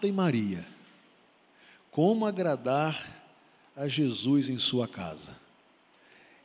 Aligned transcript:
Marta 0.00 0.06
e 0.06 0.12
Maria. 0.12 0.66
Como 1.90 2.24
agradar 2.24 3.22
a 3.76 3.86
Jesus 3.86 4.48
em 4.48 4.58
sua 4.58 4.88
casa. 4.88 5.36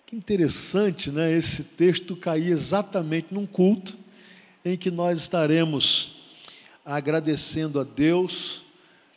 Que 0.05 0.13
interessante, 0.13 1.09
né? 1.09 1.31
Esse 1.31 1.63
texto 1.63 2.17
cair 2.17 2.49
exatamente 2.49 3.33
num 3.33 3.45
culto 3.45 3.97
em 4.65 4.75
que 4.75 4.91
nós 4.91 5.21
estaremos 5.21 6.17
agradecendo 6.83 7.79
a 7.79 7.85
Deus 7.85 8.61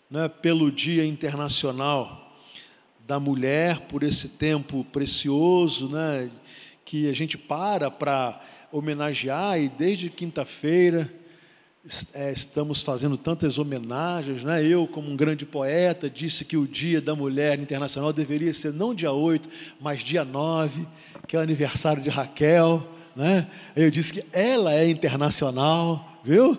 né, 0.08 0.28
pelo 0.28 0.70
Dia 0.70 1.04
Internacional 1.04 2.32
da 3.08 3.18
Mulher, 3.18 3.80
por 3.88 4.04
esse 4.04 4.28
tempo 4.28 4.84
precioso, 4.84 5.88
né, 5.88 6.30
que 6.84 7.10
a 7.10 7.12
gente 7.12 7.36
para 7.36 7.90
para 7.90 8.40
homenagear, 8.70 9.60
e 9.60 9.68
desde 9.68 10.08
quinta-feira 10.08 11.12
estamos 11.84 12.82
fazendo 12.82 13.16
tantas 13.16 13.58
homenagens. 13.58 14.42
Né? 14.42 14.64
Eu, 14.64 14.86
como 14.86 15.10
um 15.10 15.16
grande 15.16 15.46
poeta, 15.46 16.10
disse 16.10 16.44
que 16.44 16.56
o 16.56 16.66
Dia 16.66 17.00
da 17.00 17.14
Mulher 17.14 17.58
Internacional 17.58 18.12
deveria 18.12 18.52
ser 18.52 18.72
não 18.72 18.94
dia 18.94 19.12
8, 19.12 19.48
mas 19.80 20.00
dia 20.00 20.24
9, 20.24 20.86
que 21.26 21.36
é 21.36 21.38
o 21.38 21.42
aniversário 21.42 22.02
de 22.02 22.10
Raquel. 22.10 22.86
Né? 23.14 23.46
Eu 23.74 23.90
disse 23.90 24.12
que 24.12 24.24
ela 24.32 24.74
é 24.74 24.88
internacional, 24.88 26.20
viu? 26.24 26.58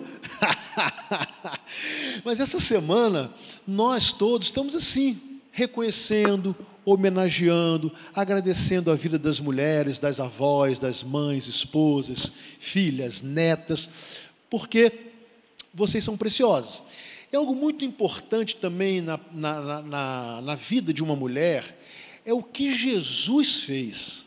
mas 2.24 2.40
essa 2.40 2.60
semana, 2.60 3.32
nós 3.66 4.12
todos 4.12 4.48
estamos 4.48 4.74
assim, 4.74 5.20
reconhecendo, 5.52 6.56
homenageando, 6.84 7.92
agradecendo 8.14 8.90
a 8.90 8.94
vida 8.94 9.18
das 9.18 9.38
mulheres, 9.38 9.98
das 9.98 10.18
avós, 10.18 10.78
das 10.78 11.02
mães, 11.02 11.46
esposas, 11.46 12.32
filhas, 12.58 13.22
netas, 13.22 13.88
porque 14.48 15.09
vocês 15.72 16.02
são 16.04 16.16
preciosos. 16.16 16.82
É 17.32 17.36
algo 17.36 17.54
muito 17.54 17.84
importante 17.84 18.56
também 18.56 19.00
na, 19.00 19.18
na, 19.32 19.82
na, 19.82 20.40
na 20.42 20.54
vida 20.54 20.92
de 20.92 21.02
uma 21.02 21.14
mulher, 21.14 21.78
é 22.24 22.32
o 22.32 22.42
que 22.42 22.74
Jesus 22.74 23.56
fez. 23.56 24.24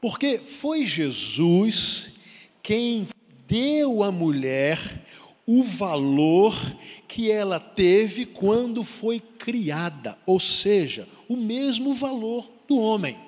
Porque 0.00 0.38
foi 0.38 0.86
Jesus 0.86 2.08
quem 2.62 3.08
deu 3.46 4.02
à 4.02 4.10
mulher 4.10 5.02
o 5.46 5.62
valor 5.62 6.54
que 7.06 7.30
ela 7.30 7.60
teve 7.60 8.24
quando 8.24 8.82
foi 8.82 9.20
criada, 9.20 10.18
ou 10.24 10.40
seja, 10.40 11.06
o 11.28 11.36
mesmo 11.36 11.94
valor 11.94 12.50
do 12.66 12.78
homem. 12.78 13.18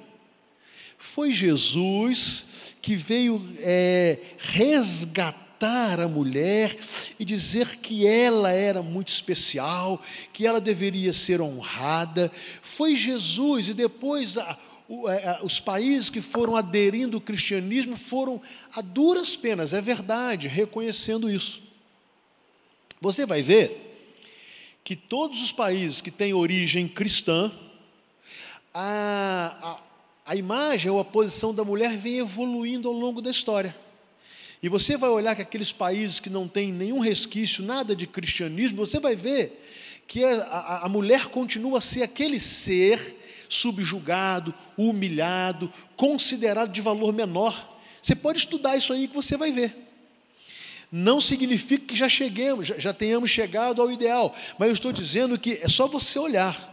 Foi 0.96 1.32
Jesus 1.32 2.46
que 2.80 2.96
veio 2.96 3.46
é, 3.58 4.18
resgatar 4.38 5.45
tratar 5.58 6.00
a 6.00 6.08
mulher 6.08 6.78
e 7.18 7.24
dizer 7.24 7.76
que 7.76 8.06
ela 8.06 8.50
era 8.50 8.82
muito 8.82 9.08
especial, 9.08 10.00
que 10.32 10.46
ela 10.46 10.60
deveria 10.60 11.12
ser 11.12 11.40
honrada. 11.40 12.30
Foi 12.62 12.94
Jesus, 12.94 13.68
e 13.68 13.74
depois 13.74 14.36
a, 14.36 14.52
a, 14.52 15.40
os 15.42 15.58
países 15.58 16.10
que 16.10 16.20
foram 16.20 16.56
aderindo 16.56 17.16
ao 17.16 17.20
cristianismo 17.20 17.96
foram 17.96 18.40
a 18.74 18.80
duras 18.80 19.34
penas, 19.34 19.72
é 19.72 19.80
verdade, 19.80 20.46
reconhecendo 20.46 21.30
isso. 21.30 21.62
Você 23.00 23.26
vai 23.26 23.42
ver 23.42 23.82
que 24.84 24.94
todos 24.94 25.42
os 25.42 25.52
países 25.52 26.00
que 26.00 26.10
têm 26.10 26.32
origem 26.32 26.86
cristã, 26.86 27.50
a, 28.72 29.80
a, 30.26 30.32
a 30.32 30.36
imagem 30.36 30.90
ou 30.90 31.00
a 31.00 31.04
posição 31.04 31.52
da 31.54 31.64
mulher 31.64 31.96
vem 31.96 32.18
evoluindo 32.18 32.88
ao 32.88 32.94
longo 32.94 33.20
da 33.20 33.30
história. 33.30 33.85
E 34.62 34.68
você 34.68 34.96
vai 34.96 35.10
olhar 35.10 35.34
que 35.36 35.42
aqueles 35.42 35.70
países 35.70 36.18
que 36.18 36.30
não 36.30 36.48
têm 36.48 36.72
nenhum 36.72 36.98
resquício, 36.98 37.62
nada 37.62 37.94
de 37.94 38.06
cristianismo, 38.06 38.84
você 38.84 38.98
vai 38.98 39.14
ver 39.14 39.62
que 40.06 40.24
a, 40.24 40.80
a, 40.84 40.88
mulher 40.88 41.26
continua 41.26 41.78
a 41.78 41.80
ser 41.80 42.02
aquele 42.02 42.40
ser 42.40 43.16
subjugado, 43.48 44.54
humilhado, 44.76 45.72
considerado 45.96 46.72
de 46.72 46.80
valor 46.80 47.12
menor. 47.12 47.78
Você 48.02 48.14
pode 48.14 48.38
estudar 48.38 48.76
isso 48.76 48.92
aí 48.92 49.08
que 49.08 49.14
você 49.14 49.36
vai 49.36 49.52
ver. 49.52 49.76
Não 50.90 51.20
significa 51.20 51.86
que 51.86 51.96
já 51.96 52.08
cheguemos, 52.08 52.68
já, 52.68 52.78
já 52.78 52.92
tenhamos 52.94 53.30
chegado 53.30 53.82
ao 53.82 53.90
ideal, 53.90 54.34
mas 54.58 54.68
eu 54.68 54.74
estou 54.74 54.92
dizendo 54.92 55.38
que 55.38 55.58
é 55.60 55.68
só 55.68 55.86
você 55.86 56.18
olhar. 56.18 56.72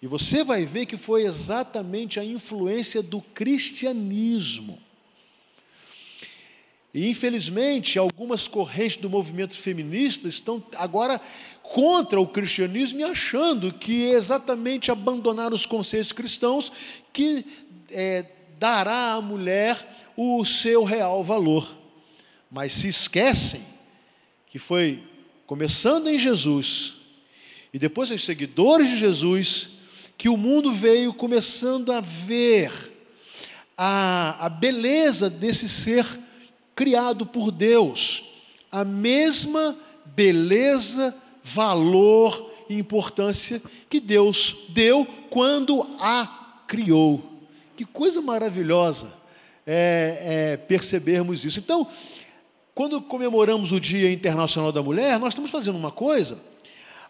E 0.00 0.06
você 0.06 0.44
vai 0.44 0.66
ver 0.66 0.84
que 0.84 0.98
foi 0.98 1.22
exatamente 1.24 2.20
a 2.20 2.24
influência 2.24 3.02
do 3.02 3.22
cristianismo 3.22 4.78
e, 6.94 7.08
infelizmente, 7.08 7.98
algumas 7.98 8.46
correntes 8.46 8.98
do 8.98 9.10
movimento 9.10 9.58
feminista 9.58 10.28
estão 10.28 10.62
agora 10.76 11.20
contra 11.60 12.20
o 12.20 12.28
cristianismo 12.28 13.00
e 13.00 13.04
achando 13.04 13.72
que 13.72 14.06
é 14.06 14.12
exatamente 14.12 14.92
abandonar 14.92 15.52
os 15.52 15.66
conceitos 15.66 16.12
cristãos 16.12 16.70
que 17.12 17.44
é, 17.90 18.24
dará 18.60 19.14
à 19.14 19.20
mulher 19.20 20.12
o 20.16 20.44
seu 20.44 20.84
real 20.84 21.24
valor. 21.24 21.76
Mas 22.48 22.72
se 22.72 22.86
esquecem 22.86 23.62
que 24.46 24.60
foi 24.60 25.02
começando 25.48 26.06
em 26.06 26.16
Jesus 26.16 26.94
e 27.72 27.78
depois 27.78 28.08
os 28.08 28.24
seguidores 28.24 28.88
de 28.88 28.96
Jesus 28.96 29.70
que 30.16 30.28
o 30.28 30.36
mundo 30.36 30.72
veio 30.72 31.12
começando 31.12 31.90
a 31.90 32.00
ver 32.00 32.70
a, 33.76 34.46
a 34.46 34.48
beleza 34.48 35.28
desse 35.28 35.68
ser 35.68 36.06
criado 36.74 37.24
por 37.24 37.50
Deus, 37.50 38.24
a 38.70 38.84
mesma 38.84 39.76
beleza, 40.04 41.14
valor 41.42 42.52
e 42.68 42.74
importância 42.74 43.62
que 43.88 44.00
Deus 44.00 44.56
deu 44.70 45.06
quando 45.30 45.82
a 45.98 46.62
criou. 46.66 47.22
Que 47.76 47.84
coisa 47.84 48.20
maravilhosa 48.20 49.12
é, 49.66 50.52
é 50.52 50.56
percebermos 50.56 51.44
isso. 51.44 51.58
Então, 51.58 51.86
quando 52.74 53.00
comemoramos 53.00 53.72
o 53.72 53.80
Dia 53.80 54.10
Internacional 54.12 54.72
da 54.72 54.82
Mulher, 54.82 55.18
nós 55.18 55.30
estamos 55.30 55.50
fazendo 55.50 55.76
uma 55.76 55.92
coisa. 55.92 56.40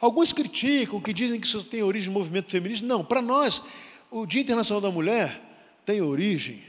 Alguns 0.01 0.33
criticam, 0.33 1.01
que 1.01 1.13
dizem 1.13 1.41
que 1.41 1.47
isso 1.47 1.63
tem 1.65 1.83
origem 1.83 2.09
no 2.09 2.19
movimento 2.19 2.51
feminista. 2.51 2.87
Não, 2.87 3.05
para 3.05 3.23
nós, 3.23 3.63
o 4.11 4.27
Dia 4.27 4.43
Internacional 4.43 4.81
da 4.81 4.91
Mulher 4.91 5.41
tem 5.87 6.03
origem 6.03 6.63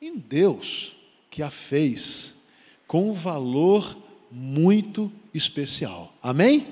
em 0.00 0.16
Deus 0.16 0.94
que 1.32 1.42
a 1.42 1.50
fez 1.50 2.34
com 2.86 3.08
um 3.10 3.14
valor 3.14 3.96
muito 4.30 5.10
especial. 5.32 6.14
Amém? 6.22 6.68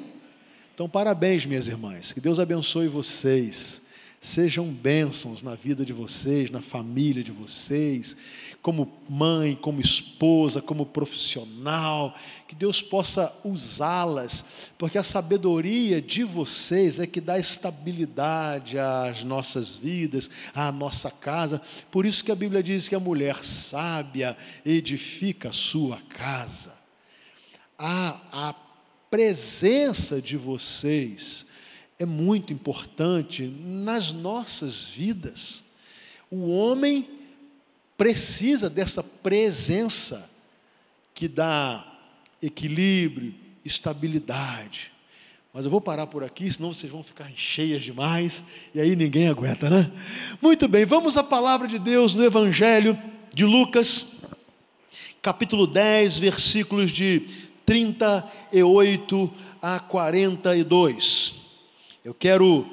Então, 0.75 0.87
parabéns, 0.87 1.47
minhas 1.47 1.67
irmãs. 1.67 2.13
Que 2.13 2.21
Deus 2.21 2.39
abençoe 2.39 2.87
vocês. 2.87 3.81
Sejam 4.23 4.67
bênçãos 4.67 5.43
na 5.43 5.55
vida 5.55 5.83
de 5.83 5.95
vocês, 5.95 6.51
na 6.51 6.61
família 6.61 7.25
de 7.25 7.33
vocês, 7.33 8.15
como 8.61 8.93
mãe, 9.09 9.57
como 9.57 9.81
esposa, 9.81 10.61
como 10.61 10.85
profissional, 10.85 12.15
que 12.47 12.55
Deus 12.55 12.83
possa 12.83 13.33
usá-las, 13.43 14.45
porque 14.77 14.99
a 14.99 15.03
sabedoria 15.03 16.03
de 16.03 16.23
vocês 16.23 16.99
é 16.99 17.07
que 17.07 17.19
dá 17.19 17.39
estabilidade 17.39 18.79
às 18.79 19.25
nossas 19.25 19.77
vidas, 19.77 20.29
à 20.55 20.71
nossa 20.71 21.11
casa. 21.11 21.63
Por 21.91 22.05
isso 22.05 22.23
que 22.23 22.31
a 22.31 22.37
Bíblia 22.37 22.63
diz 22.63 22.91
que 22.91 22.95
a 22.95 23.01
mulher 23.01 23.43
sábia 23.43 24.37
edifica 24.67 25.49
a 25.49 25.53
sua 25.53 25.97
casa. 26.11 26.75
A, 27.79 28.21
a 28.51 28.55
presença 29.09 30.21
de 30.21 30.37
vocês 30.37 31.47
é 32.01 32.07
muito 32.07 32.51
importante 32.51 33.47
nas 33.47 34.11
nossas 34.11 34.85
vidas. 34.85 35.63
O 36.31 36.49
homem 36.49 37.07
precisa 37.95 38.71
dessa 38.71 39.03
presença 39.03 40.29
que 41.13 41.29
dá 41.29 41.87
equilíbrio, 42.41 43.35
estabilidade. 43.63 44.91
Mas 45.53 45.67
eu 45.67 45.71
vou 45.71 45.79
parar 45.81 46.07
por 46.07 46.25
aqui, 46.25 46.51
senão 46.51 46.73
vocês 46.73 46.91
vão 46.91 47.03
ficar 47.03 47.31
cheias 47.37 47.85
demais 47.85 48.43
e 48.75 48.81
aí 48.81 48.97
ninguém 48.97 49.29
aguenta, 49.29 49.69
né? 49.69 49.93
Muito 50.41 50.67
bem, 50.67 50.87
vamos 50.87 51.19
à 51.19 51.23
palavra 51.23 51.69
de 51.69 51.79
Deus 51.79 52.15
no 52.15 52.25
Evangelho 52.25 52.99
de 53.35 53.45
Lucas, 53.45 54.07
capítulo 55.21 55.67
10, 55.67 56.17
versículos 56.17 56.91
de 56.91 57.27
38 57.67 59.31
a 59.61 59.79
42. 59.79 61.40
Eu 62.03 62.15
quero 62.15 62.67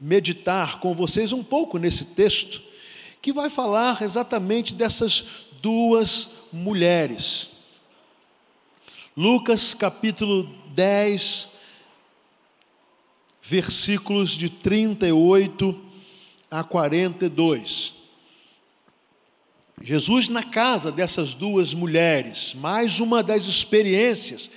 meditar 0.00 0.78
com 0.78 0.94
vocês 0.94 1.32
um 1.32 1.42
pouco 1.42 1.78
nesse 1.78 2.04
texto, 2.04 2.62
que 3.20 3.32
vai 3.32 3.50
falar 3.50 4.02
exatamente 4.02 4.72
dessas 4.72 5.24
duas 5.60 6.28
mulheres. 6.52 7.50
Lucas 9.16 9.74
capítulo 9.74 10.48
10, 10.74 11.48
versículos 13.42 14.30
de 14.30 14.48
38 14.48 15.80
a 16.48 16.62
42. 16.62 17.94
Jesus 19.82 20.28
na 20.28 20.44
casa 20.44 20.92
dessas 20.92 21.34
duas 21.34 21.74
mulheres, 21.74 22.54
mais 22.54 23.00
uma 23.00 23.24
das 23.24 23.46
experiências 23.46 24.48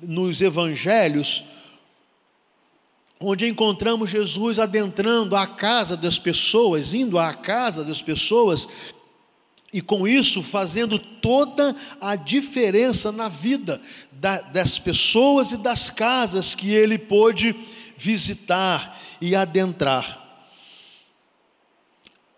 nos 0.00 0.40
evangelhos 0.40 1.44
onde 3.22 3.46
encontramos 3.46 4.10
Jesus 4.10 4.58
adentrando 4.58 5.36
a 5.36 5.46
casa 5.46 5.96
das 5.96 6.18
pessoas, 6.18 6.92
indo 6.92 7.18
à 7.18 7.32
casa 7.32 7.84
das 7.84 8.02
pessoas, 8.02 8.68
e 9.72 9.80
com 9.80 10.06
isso 10.06 10.42
fazendo 10.42 10.98
toda 10.98 11.74
a 12.00 12.14
diferença 12.14 13.10
na 13.10 13.28
vida 13.28 13.80
das 14.52 14.78
pessoas 14.78 15.52
e 15.52 15.56
das 15.56 15.88
casas 15.88 16.54
que 16.54 16.70
ele 16.70 16.98
pôde 16.98 17.54
visitar 17.96 19.00
e 19.20 19.34
adentrar. 19.34 20.20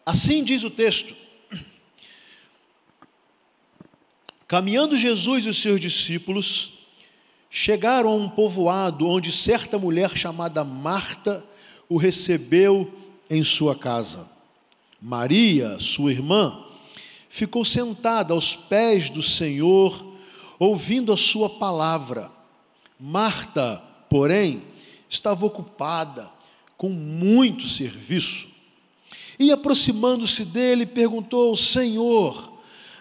Assim 0.07 0.45
diz 0.45 0.63
o 0.63 0.71
texto: 0.71 1.17
Caminhando 4.47 4.97
Jesus 4.97 5.45
e 5.47 5.49
os 5.49 5.61
seus 5.61 5.81
discípulos, 5.81 6.74
chegaram 7.57 8.11
a 8.11 8.15
um 8.17 8.29
povoado 8.29 9.07
onde 9.07 9.31
certa 9.31 9.79
mulher 9.79 10.17
chamada 10.17 10.65
Marta 10.65 11.47
o 11.89 11.97
recebeu 11.97 12.93
em 13.31 13.45
sua 13.45 13.77
casa. 13.77 14.29
Maria, 15.01 15.79
sua 15.79 16.11
irmã, 16.11 16.65
ficou 17.29 17.65
sentada 17.65 18.35
aos 18.35 18.57
pés 18.57 19.09
do 19.09 19.23
Senhor, 19.23 20.05
ouvindo 20.59 21.13
a 21.13 21.17
sua 21.17 21.49
palavra. 21.49 22.29
Marta, 22.99 23.81
porém, 24.11 24.65
estava 25.09 25.47
ocupada 25.47 26.29
com 26.77 26.89
muito 26.89 27.69
serviço. 27.69 28.49
E 29.39 29.53
aproximando-se 29.53 30.45
dele, 30.45 30.87
perguntou: 30.87 31.57
Senhor, 31.57 32.53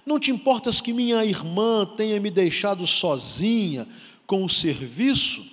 não 0.05 0.19
te 0.19 0.29
importas 0.29 0.79
que 0.79 0.93
minha 0.93 1.25
irmã 1.25 1.87
tenha 1.97 2.19
me 2.19 2.29
deixado 2.29 2.85
sozinha 2.85 3.87
com 4.33 4.45
o 4.45 4.49
serviço? 4.49 5.45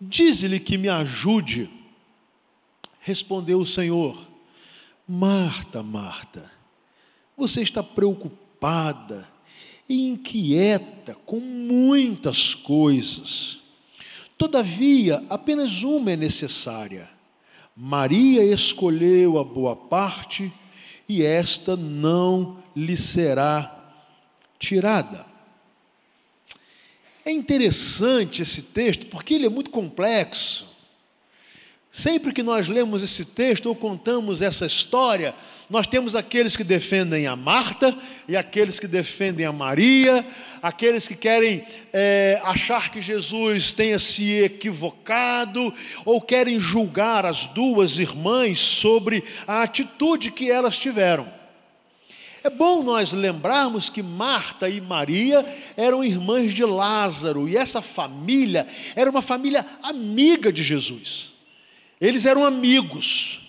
Dize-lhe 0.00 0.60
que 0.60 0.78
me 0.78 0.88
ajude. 0.88 1.68
Respondeu 3.00 3.58
o 3.58 3.66
Senhor: 3.66 4.16
Marta, 5.08 5.82
Marta, 5.82 6.48
você 7.36 7.62
está 7.62 7.82
preocupada 7.82 9.28
e 9.88 10.06
inquieta 10.06 11.16
com 11.26 11.40
muitas 11.40 12.54
coisas. 12.54 13.58
Todavia, 14.38 15.24
apenas 15.28 15.82
uma 15.82 16.12
é 16.12 16.16
necessária. 16.16 17.10
Maria 17.76 18.44
escolheu 18.44 19.36
a 19.36 19.42
boa 19.42 19.74
parte 19.74 20.52
e 21.08 21.24
esta 21.24 21.76
não 21.76 22.62
lhe 22.76 22.96
será 22.96 23.92
tirada. 24.60 25.29
É 27.24 27.30
interessante 27.30 28.42
esse 28.42 28.62
texto 28.62 29.06
porque 29.06 29.34
ele 29.34 29.46
é 29.46 29.50
muito 29.50 29.70
complexo. 29.70 30.70
Sempre 31.92 32.32
que 32.32 32.42
nós 32.42 32.68
lemos 32.68 33.02
esse 33.02 33.24
texto 33.24 33.66
ou 33.66 33.74
contamos 33.74 34.40
essa 34.40 34.64
história, 34.64 35.34
nós 35.68 35.88
temos 35.88 36.14
aqueles 36.14 36.56
que 36.56 36.62
defendem 36.62 37.26
a 37.26 37.34
Marta 37.34 37.96
e 38.28 38.36
aqueles 38.36 38.78
que 38.78 38.86
defendem 38.86 39.44
a 39.44 39.52
Maria, 39.52 40.24
aqueles 40.62 41.08
que 41.08 41.16
querem 41.16 41.66
é, 41.92 42.40
achar 42.44 42.90
que 42.92 43.02
Jesus 43.02 43.72
tenha 43.72 43.98
se 43.98 44.40
equivocado 44.40 45.74
ou 46.04 46.20
querem 46.20 46.60
julgar 46.60 47.26
as 47.26 47.46
duas 47.46 47.98
irmãs 47.98 48.60
sobre 48.60 49.24
a 49.44 49.62
atitude 49.62 50.30
que 50.30 50.48
elas 50.48 50.78
tiveram. 50.78 51.39
É 52.42 52.48
bom 52.48 52.82
nós 52.82 53.12
lembrarmos 53.12 53.90
que 53.90 54.02
Marta 54.02 54.68
e 54.68 54.80
Maria 54.80 55.44
eram 55.76 56.02
irmãs 56.02 56.54
de 56.54 56.64
Lázaro 56.64 57.48
e 57.48 57.56
essa 57.56 57.82
família 57.82 58.66
era 58.96 59.10
uma 59.10 59.20
família 59.20 59.66
amiga 59.82 60.52
de 60.52 60.62
Jesus. 60.62 61.32
Eles 62.00 62.24
eram 62.24 62.44
amigos. 62.44 63.40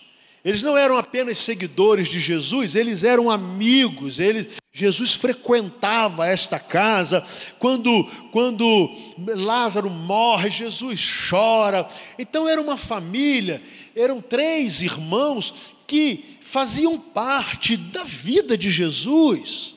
Eles 0.44 0.64
não 0.64 0.76
eram 0.76 0.98
apenas 0.98 1.38
seguidores 1.38 2.08
de 2.08 2.20
Jesus, 2.20 2.74
eles 2.74 3.04
eram 3.04 3.30
amigos. 3.30 4.20
Eles, 4.20 4.50
Jesus 4.74 5.14
frequentava 5.14 6.28
esta 6.28 6.58
casa. 6.60 7.24
Quando, 7.60 8.06
quando 8.32 8.90
Lázaro 9.20 9.90
morre, 9.90 10.50
Jesus 10.50 11.08
chora. 11.30 11.88
Então 12.18 12.50
era 12.50 12.60
uma 12.60 12.76
família, 12.76 13.62
eram 13.96 14.20
três 14.20 14.82
irmãos 14.82 15.54
que 15.92 16.38
faziam 16.42 16.98
parte 16.98 17.76
da 17.76 18.06
vida 18.06 18.58
de 18.58 18.72
Jesus. 18.72 19.76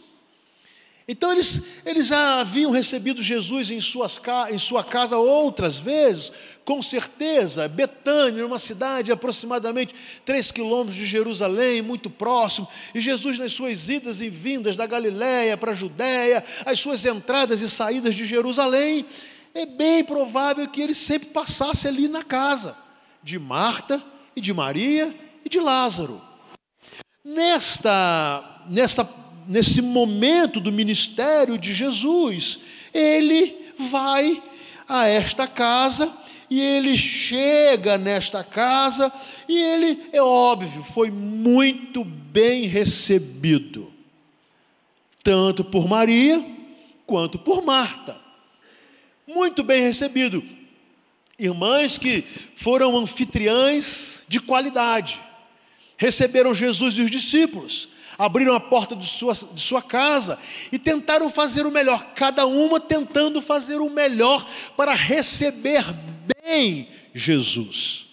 Então 1.08 1.32
eles, 1.32 1.60
eles 1.84 2.06
já 2.06 2.40
haviam 2.40 2.70
recebido 2.70 3.20
Jesus 3.20 3.68
em, 3.72 3.80
suas, 3.80 4.20
em 4.48 4.56
sua 4.56 4.84
casa 4.84 5.18
outras 5.18 5.76
vezes, 5.76 6.30
com 6.64 6.80
certeza. 6.80 7.66
Betânia, 7.66 8.46
uma 8.46 8.60
cidade 8.60 9.10
aproximadamente 9.10 9.92
3 10.24 10.52
quilômetros 10.52 10.94
de 10.94 11.04
Jerusalém, 11.04 11.82
muito 11.82 12.08
próximo. 12.08 12.68
E 12.94 13.00
Jesus, 13.00 13.36
nas 13.36 13.52
suas 13.52 13.88
idas 13.88 14.20
e 14.20 14.30
vindas 14.30 14.76
da 14.76 14.86
Galiléia 14.86 15.56
para 15.56 15.72
a 15.72 15.74
Judéia, 15.74 16.44
as 16.64 16.78
suas 16.78 17.04
entradas 17.04 17.60
e 17.60 17.68
saídas 17.68 18.14
de 18.14 18.24
Jerusalém, 18.24 19.04
é 19.52 19.66
bem 19.66 20.04
provável 20.04 20.68
que 20.68 20.80
ele 20.80 20.94
sempre 20.94 21.30
passasse 21.30 21.88
ali 21.88 22.06
na 22.06 22.22
casa 22.22 22.76
de 23.20 23.36
Marta 23.36 24.00
e 24.36 24.40
de 24.40 24.52
Maria 24.52 25.23
e 25.44 25.48
de 25.48 25.60
Lázaro. 25.60 26.20
Nesta, 27.24 28.62
nesta 28.68 29.04
nesse 29.46 29.82
momento 29.82 30.60
do 30.60 30.72
ministério 30.72 31.58
de 31.58 31.74
Jesus, 31.74 32.60
ele 32.92 33.54
vai 33.78 34.42
a 34.88 35.06
esta 35.06 35.46
casa 35.46 36.14
e 36.50 36.60
ele 36.60 36.96
chega 36.96 37.98
nesta 37.98 38.44
casa 38.44 39.12
e 39.48 39.58
ele, 39.58 40.08
é 40.12 40.22
óbvio, 40.22 40.82
foi 40.82 41.10
muito 41.10 42.04
bem 42.04 42.66
recebido, 42.66 43.92
tanto 45.22 45.64
por 45.64 45.88
Maria 45.88 46.44
quanto 47.06 47.38
por 47.38 47.64
Marta. 47.64 48.22
Muito 49.26 49.62
bem 49.62 49.80
recebido. 49.80 50.42
Irmãs 51.38 51.98
que 51.98 52.24
foram 52.54 52.96
anfitriãs 52.96 54.22
de 54.28 54.38
qualidade, 54.38 55.20
receberam 55.96 56.54
Jesus 56.54 56.94
e 56.94 57.02
os 57.02 57.10
discípulos 57.10 57.88
abriram 58.18 58.54
a 58.54 58.60
porta 58.60 58.94
de 58.94 59.06
sua, 59.06 59.34
de 59.34 59.60
sua 59.60 59.82
casa 59.82 60.38
e 60.70 60.78
tentaram 60.78 61.30
fazer 61.30 61.66
o 61.66 61.70
melhor, 61.70 62.12
cada 62.14 62.46
uma 62.46 62.78
tentando 62.80 63.42
fazer 63.42 63.80
o 63.80 63.90
melhor 63.90 64.48
para 64.76 64.94
receber 64.94 65.84
bem 66.44 66.88
Jesus. 67.14 68.06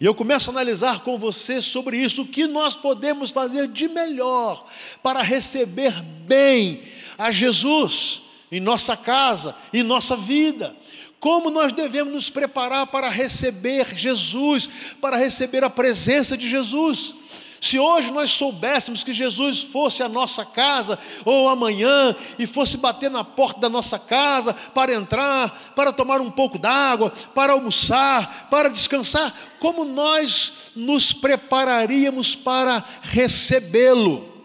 E 0.00 0.04
eu 0.04 0.14
começo 0.14 0.48
a 0.48 0.52
analisar 0.52 1.00
com 1.00 1.18
você 1.18 1.60
sobre 1.60 1.98
isso, 1.98 2.22
o 2.22 2.28
que 2.28 2.46
nós 2.46 2.76
podemos 2.76 3.30
fazer 3.30 3.66
de 3.66 3.88
melhor 3.88 4.66
para 5.02 5.22
receber 5.22 6.00
bem 6.24 6.82
a 7.16 7.32
Jesus 7.32 8.22
em 8.50 8.60
nossa 8.60 8.96
casa, 8.96 9.56
em 9.72 9.82
nossa 9.82 10.16
vida. 10.16 10.74
Como 11.20 11.50
nós 11.50 11.72
devemos 11.72 12.14
nos 12.14 12.30
preparar 12.30 12.86
para 12.86 13.08
receber 13.08 13.96
Jesus, 13.96 14.68
para 15.00 15.16
receber 15.16 15.64
a 15.64 15.70
presença 15.70 16.36
de 16.36 16.48
Jesus. 16.48 17.14
Se 17.60 17.76
hoje 17.76 18.12
nós 18.12 18.30
soubéssemos 18.30 19.02
que 19.02 19.12
Jesus 19.12 19.62
fosse 19.62 20.00
à 20.00 20.08
nossa 20.08 20.44
casa, 20.44 20.96
ou 21.24 21.48
amanhã, 21.48 22.14
e 22.38 22.46
fosse 22.46 22.76
bater 22.76 23.10
na 23.10 23.24
porta 23.24 23.60
da 23.60 23.68
nossa 23.68 23.98
casa 23.98 24.54
para 24.54 24.94
entrar, 24.94 25.72
para 25.74 25.92
tomar 25.92 26.20
um 26.20 26.30
pouco 26.30 26.56
d'água, 26.56 27.12
para 27.34 27.52
almoçar, 27.52 28.48
para 28.48 28.70
descansar, 28.70 29.34
como 29.58 29.84
nós 29.84 30.52
nos 30.76 31.12
prepararíamos 31.12 32.36
para 32.36 32.84
recebê-lo? 33.02 34.37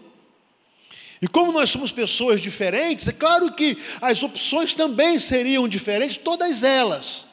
E 1.24 1.26
como 1.26 1.52
nós 1.52 1.70
somos 1.70 1.90
pessoas 1.90 2.38
diferentes, 2.38 3.08
é 3.08 3.12
claro 3.12 3.50
que 3.50 3.78
as 3.98 4.22
opções 4.22 4.74
também 4.74 5.18
seriam 5.18 5.66
diferentes, 5.66 6.18
todas 6.18 6.62
elas 6.62 7.24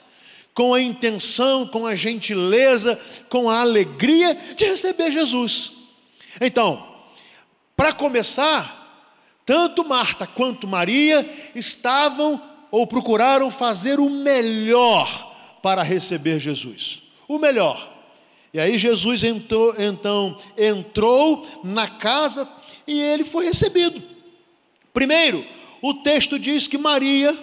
com 0.53 0.73
a 0.73 0.79
intenção, 0.79 1.67
com 1.67 1.85
a 1.85 1.93
gentileza, 1.93 2.97
com 3.27 3.49
a 3.49 3.59
alegria 3.59 4.33
de 4.55 4.63
receber 4.63 5.11
Jesus. 5.11 5.73
Então, 6.39 6.87
para 7.75 7.91
começar, 7.91 9.11
tanto 9.45 9.83
Marta 9.83 10.25
quanto 10.25 10.65
Maria 10.65 11.29
estavam 11.53 12.41
ou 12.71 12.87
procuraram 12.87 13.51
fazer 13.51 13.99
o 13.99 14.09
melhor 14.09 15.59
para 15.61 15.83
receber 15.83 16.39
Jesus. 16.39 17.03
O 17.27 17.37
melhor. 17.37 17.90
E 18.53 18.59
aí 18.59 18.77
Jesus 18.77 19.23
entrou, 19.23 19.73
então 19.77 20.37
entrou 20.57 21.47
na 21.63 21.87
casa 21.87 22.47
e 22.85 22.99
ele 22.99 23.23
foi 23.23 23.45
recebido. 23.45 24.01
Primeiro, 24.93 25.45
o 25.81 25.93
texto 25.95 26.37
diz 26.37 26.67
que 26.67 26.77
Maria, 26.77 27.37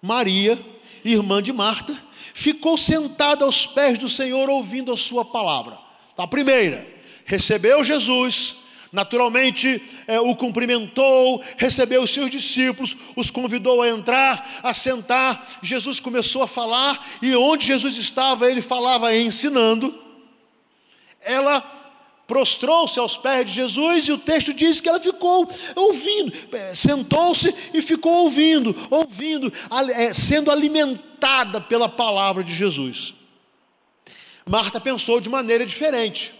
Maria, 0.00 0.58
irmã 1.04 1.42
de 1.42 1.52
Marta, 1.52 1.96
ficou 2.32 2.78
sentada 2.78 3.44
aos 3.44 3.66
pés 3.66 3.98
do 3.98 4.08
Senhor 4.08 4.48
ouvindo 4.48 4.92
a 4.92 4.96
sua 4.96 5.24
palavra. 5.24 5.78
Tá, 6.16 6.26
primeira, 6.26 6.86
recebeu 7.26 7.84
Jesus, 7.84 8.56
Naturalmente, 8.92 9.82
é, 10.06 10.18
o 10.20 10.34
cumprimentou, 10.34 11.42
recebeu 11.58 12.02
os 12.02 12.10
seus 12.10 12.30
discípulos, 12.30 12.96
os 13.14 13.30
convidou 13.30 13.82
a 13.82 13.88
entrar, 13.90 14.60
a 14.62 14.72
sentar. 14.72 15.58
Jesus 15.60 16.00
começou 16.00 16.42
a 16.42 16.48
falar, 16.48 17.04
e 17.20 17.34
onde 17.34 17.66
Jesus 17.66 17.96
estava, 17.96 18.50
ele 18.50 18.62
falava 18.62 19.14
ensinando. 19.14 20.05
Ela 21.26 21.76
prostrou-se 22.26 22.98
aos 22.98 23.16
pés 23.16 23.46
de 23.46 23.52
Jesus, 23.52 24.08
e 24.08 24.12
o 24.12 24.18
texto 24.18 24.52
diz 24.52 24.80
que 24.80 24.88
ela 24.88 25.00
ficou 25.00 25.48
ouvindo, 25.76 26.32
é, 26.52 26.74
sentou-se 26.74 27.54
e 27.72 27.80
ficou 27.80 28.24
ouvindo, 28.24 28.74
ouvindo, 28.90 29.52
é, 29.94 30.12
sendo 30.12 30.50
alimentada 30.50 31.60
pela 31.60 31.88
palavra 31.88 32.42
de 32.42 32.52
Jesus. 32.52 33.14
Marta 34.48 34.80
pensou 34.80 35.20
de 35.20 35.28
maneira 35.28 35.64
diferente. 35.64 36.34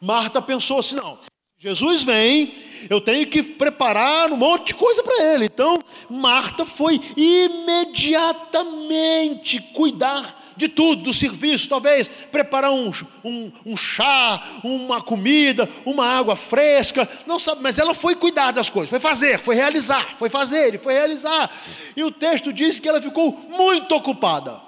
Marta 0.00 0.40
pensou 0.42 0.78
assim: 0.78 0.96
não, 0.96 1.18
Jesus 1.58 2.02
vem, 2.02 2.54
eu 2.90 3.00
tenho 3.00 3.26
que 3.26 3.42
preparar 3.42 4.30
um 4.30 4.36
monte 4.36 4.66
de 4.68 4.74
coisa 4.74 5.02
para 5.02 5.32
ele. 5.32 5.46
Então, 5.46 5.82
Marta 6.10 6.66
foi 6.66 7.00
imediatamente 7.16 9.58
cuidar 9.72 10.43
de 10.56 10.68
tudo, 10.68 11.02
do 11.02 11.12
serviço, 11.12 11.68
talvez 11.68 12.08
preparar 12.08 12.70
um, 12.70 12.92
um, 13.24 13.52
um, 13.66 13.76
chá, 13.76 14.42
uma 14.62 15.00
comida, 15.00 15.68
uma 15.84 16.06
água 16.06 16.36
fresca, 16.36 17.08
não 17.26 17.38
sabe, 17.38 17.62
mas 17.62 17.78
ela 17.78 17.94
foi 17.94 18.14
cuidar 18.14 18.52
das 18.52 18.70
coisas, 18.70 18.90
foi 18.90 19.00
fazer, 19.00 19.38
foi 19.38 19.54
realizar, 19.54 20.16
foi 20.18 20.30
fazer 20.30 20.74
e 20.74 20.78
foi 20.78 20.94
realizar. 20.94 21.50
E 21.96 22.02
o 22.04 22.10
texto 22.10 22.52
diz 22.52 22.78
que 22.78 22.88
ela 22.88 23.00
ficou 23.00 23.32
muito 23.48 23.94
ocupada, 23.94 24.60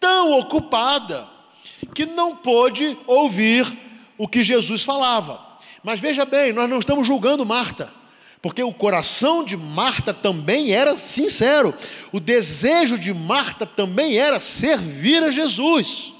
tão 0.00 0.38
ocupada, 0.38 1.28
que 1.94 2.06
não 2.06 2.34
pôde 2.36 2.96
ouvir 3.06 3.66
o 4.18 4.26
que 4.26 4.42
Jesus 4.42 4.82
falava. 4.82 5.40
Mas 5.82 6.00
veja 6.00 6.24
bem, 6.24 6.52
nós 6.52 6.68
não 6.68 6.78
estamos 6.78 7.06
julgando 7.06 7.44
Marta, 7.44 7.92
porque 8.44 8.62
o 8.62 8.74
coração 8.74 9.42
de 9.42 9.56
Marta 9.56 10.12
também 10.12 10.70
era 10.70 10.98
sincero, 10.98 11.72
o 12.12 12.20
desejo 12.20 12.98
de 12.98 13.10
Marta 13.10 13.64
também 13.64 14.18
era 14.18 14.38
servir 14.38 15.22
a 15.22 15.30
Jesus. 15.30 16.12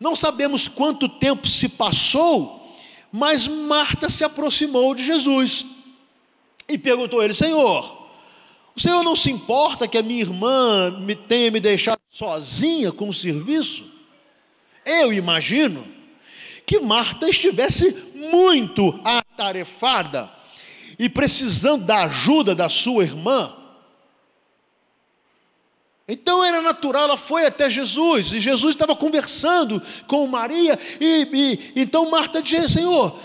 Não 0.00 0.16
sabemos 0.16 0.68
quanto 0.68 1.06
tempo 1.06 1.46
se 1.46 1.68
passou, 1.68 2.74
mas 3.12 3.46
Marta 3.46 4.08
se 4.08 4.24
aproximou 4.24 4.94
de 4.94 5.04
Jesus 5.04 5.66
e 6.66 6.78
perguntou 6.78 7.20
a 7.20 7.26
ele: 7.26 7.34
Senhor, 7.34 8.08
o 8.74 8.80
Senhor 8.80 9.04
não 9.04 9.14
se 9.14 9.30
importa 9.30 9.86
que 9.86 9.98
a 9.98 10.02
minha 10.02 10.22
irmã 10.22 10.98
me 10.98 11.14
tenha 11.14 11.50
me 11.50 11.60
deixado 11.60 12.00
sozinha 12.10 12.90
com 12.90 13.10
o 13.10 13.12
serviço? 13.12 13.84
Eu 14.82 15.12
imagino 15.12 15.93
que 16.66 16.80
Marta 16.80 17.28
estivesse 17.28 18.12
muito 18.14 18.98
atarefada 19.04 20.30
e 20.98 21.08
precisando 21.08 21.84
da 21.84 22.04
ajuda 22.04 22.54
da 22.54 22.68
sua 22.68 23.04
irmã. 23.04 23.54
Então 26.06 26.44
era 26.44 26.60
natural, 26.60 27.04
ela 27.04 27.16
foi 27.16 27.46
até 27.46 27.70
Jesus, 27.70 28.32
e 28.32 28.40
Jesus 28.40 28.74
estava 28.74 28.94
conversando 28.94 29.82
com 30.06 30.26
Maria, 30.26 30.78
e, 31.00 31.28
e 31.32 31.80
então 31.80 32.10
Marta 32.10 32.42
disse: 32.42 32.74
Senhor, 32.74 33.18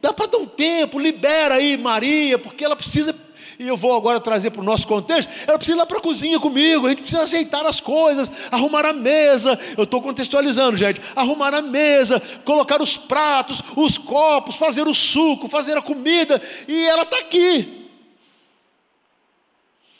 dá 0.00 0.12
para 0.12 0.26
dar 0.26 0.38
um 0.38 0.46
tempo, 0.46 0.98
libera 0.98 1.56
aí 1.56 1.76
Maria, 1.76 2.38
porque 2.38 2.64
ela 2.64 2.76
precisa 2.76 3.12
e 3.58 3.66
eu 3.66 3.76
vou 3.76 3.94
agora 3.94 4.20
trazer 4.20 4.50
para 4.50 4.60
o 4.60 4.64
nosso 4.64 4.86
contexto, 4.86 5.30
ela 5.46 5.58
precisa 5.58 5.76
ir 5.76 5.78
lá 5.78 5.86
para 5.86 5.98
a 5.98 6.00
cozinha 6.00 6.40
comigo, 6.40 6.86
a 6.86 6.90
gente 6.90 7.00
precisa 7.00 7.22
ajeitar 7.22 7.64
as 7.66 7.80
coisas, 7.80 8.30
arrumar 8.50 8.84
a 8.84 8.92
mesa, 8.92 9.58
eu 9.76 9.84
estou 9.84 10.00
contextualizando, 10.00 10.76
gente, 10.76 11.00
arrumar 11.14 11.54
a 11.54 11.62
mesa, 11.62 12.20
colocar 12.44 12.80
os 12.80 12.96
pratos, 12.96 13.60
os 13.76 13.98
copos, 13.98 14.56
fazer 14.56 14.86
o 14.86 14.94
suco, 14.94 15.48
fazer 15.48 15.76
a 15.76 15.82
comida, 15.82 16.40
e 16.66 16.86
ela 16.86 17.02
está 17.02 17.18
aqui. 17.18 17.88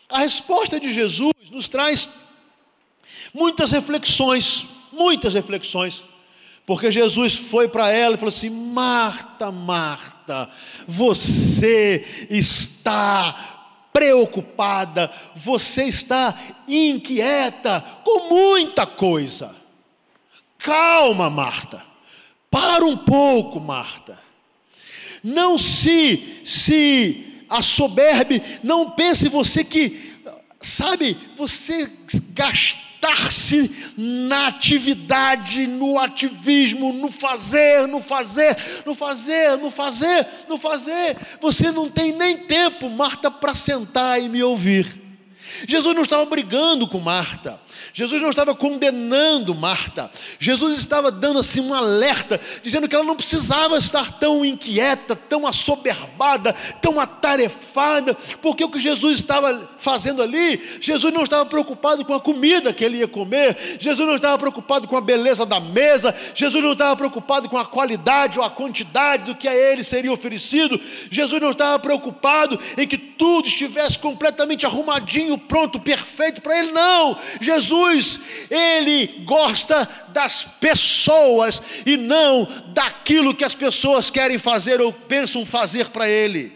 A 0.08 0.18
resposta 0.18 0.78
de 0.78 0.92
Jesus 0.92 1.32
nos 1.50 1.68
traz 1.68 2.08
muitas 3.32 3.72
reflexões, 3.72 4.64
muitas 4.92 5.34
reflexões. 5.34 6.04
Porque 6.66 6.90
Jesus 6.90 7.34
foi 7.34 7.68
para 7.68 7.90
ela 7.90 8.14
e 8.14 8.18
falou 8.18 8.34
assim: 8.34 8.50
Marta, 8.50 9.52
Marta, 9.52 10.50
você 10.86 12.26
está 12.30 13.88
preocupada, 13.92 15.12
você 15.36 15.84
está 15.84 16.36
inquieta 16.66 17.84
com 18.02 18.28
muita 18.28 18.86
coisa. 18.86 19.54
Calma, 20.58 21.28
Marta. 21.28 21.82
Para 22.50 22.84
um 22.84 22.96
pouco, 22.96 23.60
Marta. 23.60 24.18
Não 25.22 25.58
se 25.58 26.40
se 26.44 27.44
assoberbe, 27.48 28.42
não 28.62 28.90
pense 28.90 29.28
você 29.28 29.62
que 29.62 30.14
sabe, 30.60 31.16
você 31.36 31.90
gastou 32.30 32.93
gastar-se 33.04 33.70
na 33.96 34.46
atividade, 34.46 35.66
no 35.66 35.98
ativismo, 35.98 36.92
no 36.92 37.10
fazer, 37.10 37.86
no 37.86 38.00
fazer, 38.00 38.56
no 38.86 38.94
fazer, 38.94 39.56
no 39.58 39.70
fazer, 39.70 40.26
no 40.48 40.58
fazer. 40.58 41.16
Você 41.40 41.70
não 41.70 41.90
tem 41.90 42.12
nem 42.12 42.38
tempo, 42.38 42.88
Marta, 42.88 43.30
para 43.30 43.54
sentar 43.54 44.20
e 44.20 44.28
me 44.28 44.42
ouvir. 44.42 45.03
Jesus 45.66 45.94
não 45.94 46.02
estava 46.02 46.24
brigando 46.24 46.86
com 46.88 46.98
Marta, 46.98 47.60
Jesus 47.92 48.20
não 48.20 48.30
estava 48.30 48.54
condenando 48.54 49.54
Marta, 49.54 50.10
Jesus 50.38 50.78
estava 50.78 51.10
dando 51.10 51.38
assim 51.38 51.60
um 51.60 51.74
alerta, 51.74 52.40
dizendo 52.62 52.88
que 52.88 52.94
ela 52.94 53.04
não 53.04 53.16
precisava 53.16 53.76
estar 53.76 54.18
tão 54.18 54.44
inquieta, 54.44 55.14
tão 55.14 55.46
assoberbada, 55.46 56.52
tão 56.80 56.98
atarefada, 56.98 58.14
porque 58.40 58.64
o 58.64 58.70
que 58.70 58.80
Jesus 58.80 59.18
estava 59.18 59.70
fazendo 59.78 60.22
ali, 60.22 60.60
Jesus 60.80 61.12
não 61.12 61.22
estava 61.22 61.44
preocupado 61.46 62.04
com 62.04 62.14
a 62.14 62.20
comida 62.20 62.72
que 62.72 62.84
ele 62.84 62.98
ia 62.98 63.08
comer, 63.08 63.78
Jesus 63.78 64.06
não 64.06 64.16
estava 64.16 64.38
preocupado 64.38 64.88
com 64.88 64.96
a 64.96 65.00
beleza 65.00 65.44
da 65.44 65.60
mesa, 65.60 66.14
Jesus 66.34 66.62
não 66.62 66.72
estava 66.72 66.96
preocupado 66.96 67.48
com 67.48 67.58
a 67.58 67.64
qualidade 67.64 68.38
ou 68.38 68.44
a 68.44 68.50
quantidade 68.50 69.24
do 69.24 69.34
que 69.34 69.46
a 69.46 69.54
ele 69.54 69.84
seria 69.84 70.12
oferecido, 70.12 70.80
Jesus 71.10 71.40
não 71.40 71.50
estava 71.50 71.78
preocupado 71.78 72.58
em 72.76 72.86
que 72.86 72.96
tudo 72.96 73.46
estivesse 73.46 73.98
completamente 73.98 74.66
arrumadinho 74.66 75.33
pronto, 75.38 75.80
perfeito 75.80 76.40
para 76.40 76.58
ele, 76.58 76.72
não. 76.72 77.18
Jesus, 77.40 78.20
ele 78.50 79.06
gosta 79.24 79.88
das 80.08 80.44
pessoas 80.44 81.60
e 81.84 81.96
não 81.96 82.46
daquilo 82.68 83.34
que 83.34 83.44
as 83.44 83.54
pessoas 83.54 84.10
querem 84.10 84.38
fazer 84.38 84.80
ou 84.80 84.92
pensam 84.92 85.44
fazer 85.44 85.90
para 85.90 86.08
ele. 86.08 86.52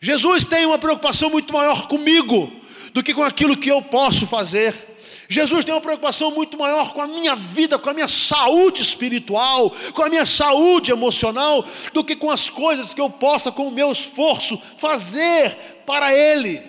Jesus 0.00 0.44
tem 0.44 0.64
uma 0.64 0.78
preocupação 0.78 1.28
muito 1.28 1.52
maior 1.52 1.86
comigo 1.86 2.50
do 2.92 3.02
que 3.02 3.14
com 3.14 3.22
aquilo 3.22 3.56
que 3.56 3.70
eu 3.70 3.82
posso 3.82 4.26
fazer. 4.26 4.90
Jesus 5.28 5.64
tem 5.64 5.72
uma 5.72 5.80
preocupação 5.80 6.32
muito 6.32 6.58
maior 6.58 6.92
com 6.92 7.00
a 7.00 7.06
minha 7.06 7.36
vida, 7.36 7.78
com 7.78 7.88
a 7.88 7.94
minha 7.94 8.08
saúde 8.08 8.82
espiritual, 8.82 9.70
com 9.94 10.02
a 10.02 10.08
minha 10.08 10.26
saúde 10.26 10.90
emocional, 10.90 11.64
do 11.92 12.02
que 12.02 12.16
com 12.16 12.30
as 12.30 12.50
coisas 12.50 12.92
que 12.92 13.00
eu 13.00 13.08
possa, 13.08 13.52
com 13.52 13.68
o 13.68 13.70
meu 13.70 13.92
esforço, 13.92 14.60
fazer 14.76 15.54
para 15.86 16.12
Ele. 16.12 16.60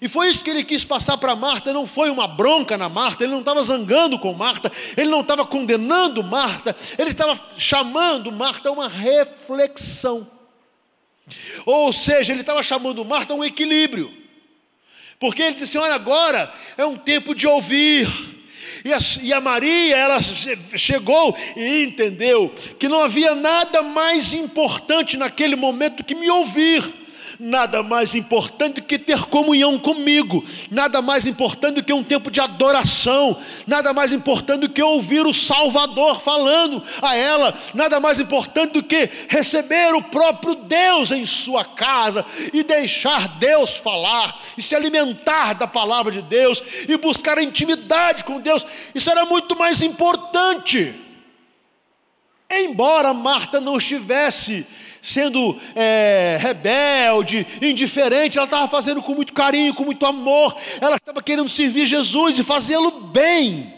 E 0.00 0.08
foi 0.08 0.28
isso 0.28 0.40
que 0.40 0.50
ele 0.50 0.62
quis 0.62 0.84
passar 0.84 1.18
para 1.18 1.34
Marta, 1.34 1.72
não 1.72 1.86
foi 1.86 2.08
uma 2.08 2.28
bronca 2.28 2.78
na 2.78 2.88
Marta, 2.88 3.24
ele 3.24 3.32
não 3.32 3.40
estava 3.40 3.62
zangando 3.62 4.18
com 4.18 4.32
Marta, 4.32 4.70
ele 4.96 5.10
não 5.10 5.22
estava 5.22 5.44
condenando 5.44 6.22
Marta, 6.22 6.74
ele 6.96 7.10
estava 7.10 7.40
chamando 7.56 8.30
Marta 8.30 8.68
a 8.68 8.72
uma 8.72 8.88
reflexão. 8.88 10.30
Ou 11.66 11.92
seja, 11.92 12.32
ele 12.32 12.42
estava 12.42 12.62
chamando 12.62 13.04
Marta 13.04 13.32
a 13.32 13.36
um 13.36 13.44
equilíbrio. 13.44 14.12
Porque 15.18 15.42
ele 15.42 15.52
disse 15.52 15.64
assim: 15.64 15.78
olha, 15.78 15.94
agora 15.94 16.52
é 16.76 16.86
um 16.86 16.96
tempo 16.96 17.34
de 17.34 17.46
ouvir. 17.46 18.08
E 18.84 18.92
a, 18.92 18.98
e 19.22 19.32
a, 19.32 19.40
Maria, 19.40 19.96
ela 19.96 20.20
chegou 20.76 21.36
e 21.56 21.82
entendeu 21.82 22.54
que 22.78 22.88
não 22.88 23.00
havia 23.00 23.34
nada 23.34 23.82
mais 23.82 24.32
importante 24.32 25.16
naquele 25.16 25.56
momento 25.56 26.04
que 26.04 26.14
me 26.14 26.30
ouvir 26.30 26.84
nada 27.38 27.82
mais 27.82 28.14
importante 28.14 28.76
do 28.76 28.82
que 28.82 28.98
ter 28.98 29.24
comunhão 29.24 29.78
comigo, 29.78 30.44
nada 30.70 31.02
mais 31.02 31.26
importante 31.26 31.76
do 31.76 31.84
que 31.84 31.92
um 31.92 32.04
tempo 32.04 32.30
de 32.30 32.40
adoração, 32.40 33.36
nada 33.66 33.92
mais 33.92 34.12
importante 34.12 34.60
do 34.60 34.68
que 34.68 34.82
ouvir 34.82 35.26
o 35.26 35.34
Salvador 35.34 36.20
falando 36.20 36.82
a 37.02 37.14
ela, 37.14 37.54
nada 37.74 38.00
mais 38.00 38.20
importante 38.20 38.74
do 38.74 38.82
que 38.82 39.08
receber 39.28 39.94
o 39.94 40.02
próprio 40.02 40.54
Deus 40.54 41.10
em 41.10 41.24
sua 41.26 41.64
casa 41.64 42.24
e 42.52 42.62
deixar 42.62 43.38
Deus 43.38 43.70
falar 43.76 44.40
e 44.56 44.62
se 44.62 44.74
alimentar 44.74 45.54
da 45.54 45.66
palavra 45.66 46.12
de 46.12 46.22
Deus 46.22 46.62
e 46.88 46.96
buscar 46.96 47.38
a 47.38 47.42
intimidade 47.42 48.24
com 48.24 48.40
Deus. 48.40 48.64
Isso 48.94 49.10
era 49.10 49.24
muito 49.24 49.56
mais 49.58 49.82
importante. 49.82 50.94
Embora 52.50 53.12
Marta 53.12 53.60
não 53.60 53.76
estivesse 53.76 54.66
sendo 55.00 55.58
é, 55.74 56.38
rebelde, 56.40 57.46
indiferente, 57.62 58.38
ela 58.38 58.46
estava 58.46 58.68
fazendo 58.68 59.02
com 59.02 59.14
muito 59.14 59.32
carinho, 59.32 59.74
com 59.74 59.84
muito 59.84 60.04
amor, 60.04 60.56
ela 60.80 60.96
estava 60.96 61.22
querendo 61.22 61.48
servir 61.48 61.86
Jesus 61.86 62.38
e 62.38 62.42
fazê-lo 62.42 62.90
bem. 62.90 63.74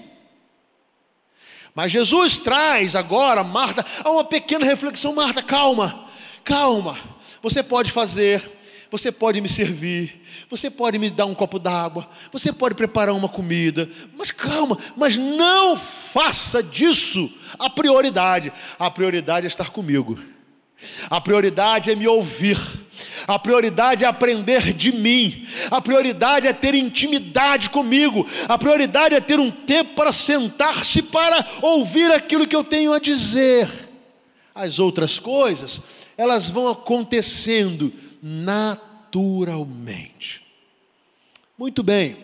Mas 1.75 1.93
Jesus 1.93 2.37
traz 2.37 2.97
agora, 2.97 3.45
Marta, 3.45 3.85
a 4.05 4.11
uma 4.11 4.25
pequena 4.25 4.67
reflexão. 4.67 5.15
Marta, 5.15 5.43
calma, 5.43 6.07
calma. 6.45 6.99
Você 7.43 7.63
pode 7.63 7.91
fazer, 7.91 8.43
você 8.91 9.13
pode 9.13 9.41
me 9.41 9.49
servir, 9.49 10.21
você 10.51 10.69
pode 10.69 10.99
me 10.99 11.09
dar 11.09 11.27
um 11.27 11.35
copo 11.35 11.59
d'água, 11.59 12.09
você 12.33 12.53
pode 12.53 12.75
preparar 12.75 13.15
uma 13.15 13.29
comida, 13.29 13.89
mas 14.17 14.31
calma, 14.31 14.77
mas 14.97 15.17
não 15.17 15.77
faça 15.77 16.63
disso 16.63 17.33
a 17.59 17.71
prioridade. 17.71 18.53
A 18.79 18.91
prioridade 18.91 19.47
é 19.47 19.49
estar 19.49 19.71
comigo. 19.71 20.19
A 21.09 21.21
prioridade 21.21 21.91
é 21.91 21.97
me 21.97 22.09
ouvir. 22.09 22.59
A 23.27 23.39
prioridade 23.39 24.05
é 24.05 24.07
aprender 24.07 24.73
de 24.73 24.93
mim. 24.93 25.47
A 25.71 25.81
prioridade 25.81 26.47
é 26.47 26.53
ter 26.53 26.75
intimidade 26.75 27.71
comigo. 27.71 28.27
A 28.49 28.59
prioridade 28.59 29.15
é 29.15 29.21
ter 29.21 29.39
um 29.39 29.51
tempo 29.51 29.95
para 29.95 30.13
sentar-se 30.13 31.03
para 31.03 31.47
ouvir 31.63 32.11
aquilo 32.13 32.47
que 32.47 32.57
eu 32.57 32.65
tenho 32.65 32.93
a 32.93 32.99
dizer. 32.99 33.69
As 34.55 34.79
outras 34.79 35.19
coisas, 35.19 35.81
elas 36.17 36.49
vão 36.49 36.69
acontecendo 36.69 37.93
naturalmente. 38.23 40.43
Muito 41.57 41.83
bem. 41.83 42.17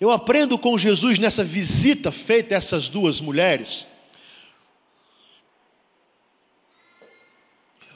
Eu 0.00 0.10
aprendo 0.10 0.58
com 0.58 0.78
Jesus 0.78 1.18
nessa 1.18 1.44
visita 1.44 2.10
feita 2.10 2.54
a 2.54 2.58
essas 2.58 2.88
duas 2.88 3.20
mulheres 3.20 3.86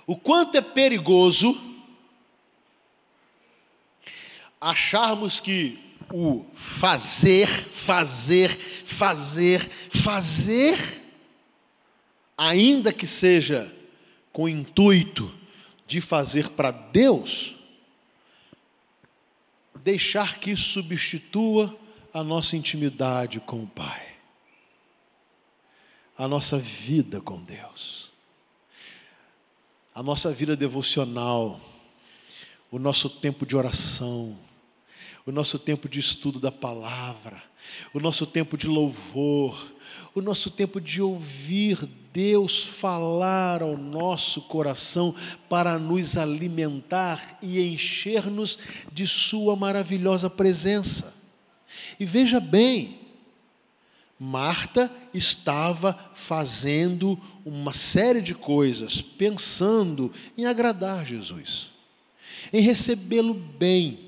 o 0.07 0.17
quanto 0.17 0.57
é 0.57 0.61
perigoso 0.61 1.59
acharmos 4.61 5.41
que 5.41 5.79
o 6.13 6.45
fazer, 6.55 7.49
fazer, 7.49 8.51
fazer, 8.85 9.61
fazer, 9.91 11.03
ainda 12.37 12.93
que 12.93 13.07
seja 13.07 13.75
com 14.33 14.45
o 14.45 14.49
intuito 14.49 15.33
de 15.87 16.01
fazer 16.01 16.51
para 16.51 16.71
Deus, 16.71 17.55
deixar 19.77 20.39
que 20.39 20.51
isso 20.51 20.73
substitua 20.73 21.77
a 22.13 22.23
nossa 22.23 22.57
intimidade 22.57 23.41
com 23.41 23.63
o 23.63 23.67
Pai, 23.67 24.15
a 26.17 26.29
nossa 26.29 26.59
vida 26.59 27.21
com 27.21 27.43
Deus 27.43 28.04
a 29.95 30.03
nossa 30.03 30.33
vida 30.33 30.57
devocional, 30.57 31.61
o 32.69 32.81
nosso 32.81 33.09
tempo 33.09 33.47
de 33.47 33.57
oração, 33.57 34.37
o 35.25 35.31
nosso 35.31 35.57
tempo 35.57 35.89
de 35.89 36.01
estudo 36.01 36.41
da 36.41 36.51
palavra, 36.51 37.41
o 37.93 38.01
nosso 38.01 38.27
tempo 38.27 38.57
de 38.57 38.67
louvor, 38.67 39.73
o 40.13 40.21
nosso 40.21 40.51
tempo 40.51 40.81
de 40.81 41.01
ouvir 41.01 41.89
Deus 42.13 42.65
falar 42.65 43.63
ao 43.63 43.77
nosso 43.77 44.41
coração 44.43 45.15
para 45.49 45.79
nos 45.79 46.17
alimentar 46.17 47.39
e 47.41 47.61
encher-nos 47.61 48.59
de 48.93 49.07
Sua 49.07 49.55
maravilhosa 49.55 50.29
presença. 50.29 51.15
E 51.99 52.05
veja 52.05 52.41
bem, 52.41 53.04
Marta 54.19 54.91
estava 55.13 56.13
fazendo 56.15 57.19
uma 57.45 57.75
série 57.75 58.21
de 58.21 58.35
coisas, 58.35 59.01
pensando 59.01 60.13
em 60.37 60.47
agradar 60.47 61.05
Jesus, 61.05 61.71
em 62.53 62.61
recebê-lo 62.61 63.35
bem. 63.35 64.04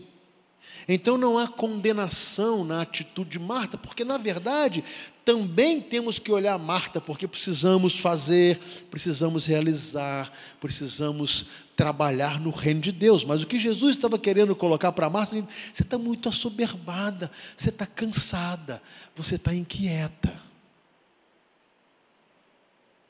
Então 0.89 1.19
não 1.19 1.37
há 1.37 1.49
condenação 1.49 2.65
na 2.65 2.83
atitude 2.83 3.31
de 3.31 3.39
Marta, 3.41 3.77
porque 3.77 4.05
na 4.05 4.17
verdade 4.17 4.85
também 5.25 5.81
temos 5.81 6.21
que 6.21 6.31
olhar 6.31 6.57
Marta, 6.59 7.01
porque 7.01 7.27
precisamos 7.27 7.99
fazer, 7.99 8.61
precisamos 8.89 9.47
realizar, 9.47 10.33
precisamos 10.61 11.47
trabalhar 11.75 12.41
no 12.41 12.51
reino 12.51 12.81
de 12.81 12.93
Deus. 12.93 13.25
Mas 13.25 13.43
o 13.43 13.47
que 13.47 13.59
Jesus 13.59 13.97
estava 13.97 14.17
querendo 14.17 14.55
colocar 14.55 14.93
para 14.93 15.11
Marta, 15.11 15.33
você 15.33 15.83
está 15.83 15.99
muito 15.99 16.29
assoberbada, 16.29 17.33
você 17.57 17.71
está 17.71 17.85
cansada, 17.85 18.81
você 19.17 19.35
está 19.35 19.53
inquieta. 19.53 20.41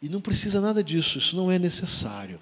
E 0.00 0.08
não 0.08 0.20
precisa 0.22 0.60
nada 0.60 0.82
disso, 0.82 1.18
isso 1.18 1.36
não 1.36 1.52
é 1.52 1.58
necessário. 1.58 2.40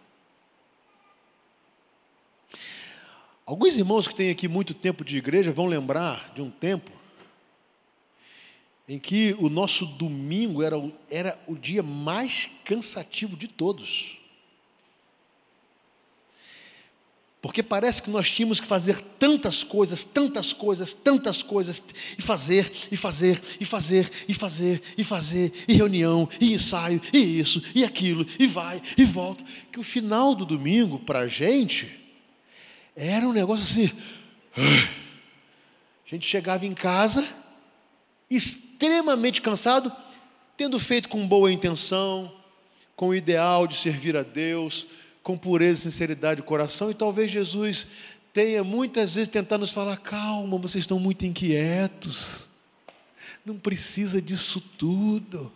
Alguns 3.47 3.77
irmãos 3.77 4.09
que 4.09 4.15
têm 4.15 4.31
aqui 4.31 4.49
muito 4.49 4.73
tempo 4.73 5.05
de 5.05 5.19
igreja 5.19 5.53
vão 5.53 5.67
lembrar 5.67 6.33
de 6.35 6.41
um 6.41 6.51
tempo 6.51 6.91
em 8.89 8.99
que 8.99 9.37
o 9.39 9.51
nosso 9.51 9.85
domingo 9.85 10.63
era, 10.63 10.77
era 11.11 11.39
o 11.47 11.55
dia 11.55 11.83
mais 11.83 12.49
cansativo 12.65 13.37
de 13.37 13.47
todos. 13.47 14.19
Porque 17.43 17.63
parece 17.63 18.03
que 18.03 18.09
nós 18.09 18.31
tínhamos 18.31 18.61
que 18.61 18.67
fazer 18.67 19.03
tantas 19.19 19.63
coisas, 19.63 20.03
tantas 20.03 20.55
coisas, 20.55 20.95
tantas 20.95 21.43
coisas, 21.43 21.85
e 22.19 22.23
fazer, 22.23 22.73
e 22.91 22.97
fazer, 22.97 23.43
e 23.61 23.67
fazer, 23.67 24.11
e 24.27 24.33
fazer, 24.33 24.83
e 24.97 25.05
fazer, 25.05 25.53
e 25.69 25.75
reunião, 25.75 26.27
e 26.41 26.55
ensaio, 26.55 27.03
e 27.13 27.41
isso, 27.41 27.63
e 27.75 27.85
aquilo, 27.85 28.27
e 28.39 28.47
vai, 28.47 28.81
e 28.97 29.05
volta, 29.05 29.45
que 29.71 29.79
o 29.79 29.83
final 29.83 30.35
do 30.35 30.47
domingo, 30.47 30.99
para 30.99 31.21
a 31.21 31.27
gente, 31.27 32.04
era 32.97 33.27
um 33.27 33.33
negócio 33.33 33.65
assim. 33.65 33.91
A 34.57 36.11
gente 36.11 36.27
chegava 36.27 36.65
em 36.65 36.75
casa, 36.75 37.27
extremamente 38.31 39.41
cansado, 39.41 39.93
tendo 40.57 40.79
feito 40.79 41.09
com 41.09 41.27
boa 41.27 41.53
intenção, 41.53 42.33
com 42.95 43.09
o 43.09 43.15
ideal 43.15 43.67
de 43.67 43.77
servir 43.77 44.17
a 44.17 44.23
Deus, 44.23 44.87
com 45.23 45.37
pureza 45.37 45.89
e 45.89 45.93
sinceridade 45.93 46.41
de 46.41 46.47
coração, 46.47 46.91
e 46.91 46.95
talvez 46.95 47.31
Jesus 47.31 47.87
tenha 48.33 48.63
muitas 48.63 49.15
vezes 49.15 49.29
tentado 49.29 49.61
nos 49.61 49.73
falar: 49.73 49.97
calma, 49.97 50.59
vocês 50.59 50.83
estão 50.83 50.99
muito 50.99 51.25
inquietos, 51.25 52.49
não 53.45 53.59
precisa 53.59 54.21
disso 54.21 54.61
tudo. 54.61 55.51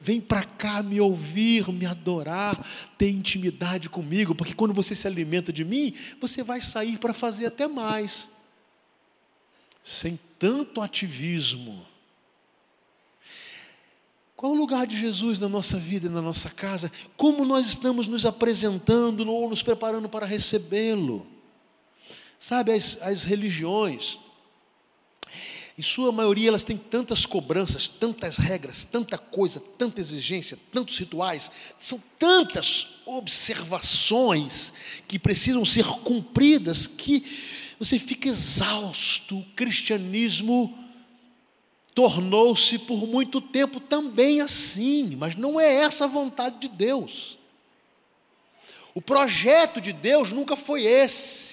Vem 0.00 0.20
para 0.20 0.44
cá 0.44 0.82
me 0.82 1.00
ouvir, 1.00 1.68
me 1.68 1.86
adorar, 1.86 2.66
ter 2.96 3.10
intimidade 3.10 3.88
comigo, 3.88 4.34
porque 4.34 4.54
quando 4.54 4.74
você 4.74 4.94
se 4.94 5.06
alimenta 5.06 5.52
de 5.52 5.64
mim, 5.64 5.94
você 6.20 6.42
vai 6.42 6.60
sair 6.60 6.98
para 6.98 7.12
fazer 7.12 7.46
até 7.46 7.68
mais. 7.68 8.28
Sem 9.84 10.18
tanto 10.38 10.80
ativismo, 10.80 11.86
qual 14.40 14.52
o 14.52 14.56
lugar 14.56 14.86
de 14.86 14.98
Jesus 14.98 15.38
na 15.38 15.50
nossa 15.50 15.78
vida 15.78 16.06
e 16.06 16.10
na 16.10 16.22
nossa 16.22 16.48
casa? 16.48 16.90
Como 17.14 17.44
nós 17.44 17.66
estamos 17.66 18.06
nos 18.06 18.24
apresentando 18.24 19.28
ou 19.28 19.50
nos 19.50 19.62
preparando 19.62 20.08
para 20.08 20.24
recebê-lo? 20.24 21.26
Sabe, 22.38 22.72
as, 22.72 22.96
as 23.02 23.22
religiões, 23.22 24.18
em 25.80 25.82
sua 25.82 26.12
maioria, 26.12 26.50
elas 26.50 26.62
têm 26.62 26.76
tantas 26.76 27.24
cobranças, 27.24 27.88
tantas 27.88 28.36
regras, 28.36 28.84
tanta 28.84 29.16
coisa, 29.16 29.58
tanta 29.78 29.98
exigência, 29.98 30.58
tantos 30.70 30.98
rituais, 30.98 31.50
são 31.78 31.98
tantas 32.18 32.86
observações 33.06 34.74
que 35.08 35.18
precisam 35.18 35.64
ser 35.64 35.86
cumpridas 35.86 36.86
que 36.86 37.24
você 37.78 37.98
fica 37.98 38.28
exausto. 38.28 39.38
O 39.38 39.44
cristianismo 39.56 40.78
tornou-se 41.94 42.78
por 42.80 43.06
muito 43.06 43.40
tempo 43.40 43.80
também 43.80 44.42
assim, 44.42 45.16
mas 45.16 45.34
não 45.34 45.58
é 45.58 45.76
essa 45.76 46.04
a 46.04 46.08
vontade 46.08 46.60
de 46.60 46.68
Deus. 46.68 47.38
O 48.94 49.00
projeto 49.00 49.80
de 49.80 49.94
Deus 49.94 50.30
nunca 50.30 50.56
foi 50.56 50.84
esse. 50.84 51.49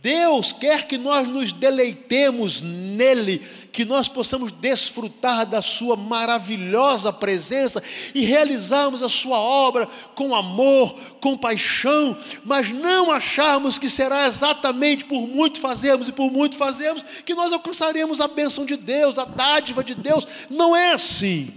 Deus 0.00 0.52
quer 0.52 0.86
que 0.86 0.96
nós 0.96 1.26
nos 1.26 1.50
deleitemos 1.50 2.62
nele, 2.62 3.42
que 3.72 3.84
nós 3.84 4.06
possamos 4.06 4.52
desfrutar 4.52 5.44
da 5.44 5.60
Sua 5.60 5.96
maravilhosa 5.96 7.12
presença 7.12 7.82
e 8.14 8.24
realizarmos 8.24 9.02
a 9.02 9.08
Sua 9.08 9.38
obra 9.38 9.88
com 10.14 10.34
amor, 10.36 10.94
com 11.20 11.36
paixão, 11.36 12.16
mas 12.44 12.70
não 12.70 13.10
acharmos 13.10 13.76
que 13.76 13.90
será 13.90 14.26
exatamente 14.26 15.04
por 15.04 15.26
muito 15.26 15.60
fazermos 15.60 16.08
e 16.08 16.12
por 16.12 16.30
muito 16.30 16.56
fazermos 16.56 17.02
que 17.24 17.34
nós 17.34 17.52
alcançaremos 17.52 18.20
a 18.20 18.28
bênção 18.28 18.64
de 18.64 18.76
Deus, 18.76 19.18
a 19.18 19.24
dádiva 19.24 19.82
de 19.82 19.96
Deus. 19.96 20.26
Não 20.48 20.76
é 20.76 20.92
assim. 20.92 21.52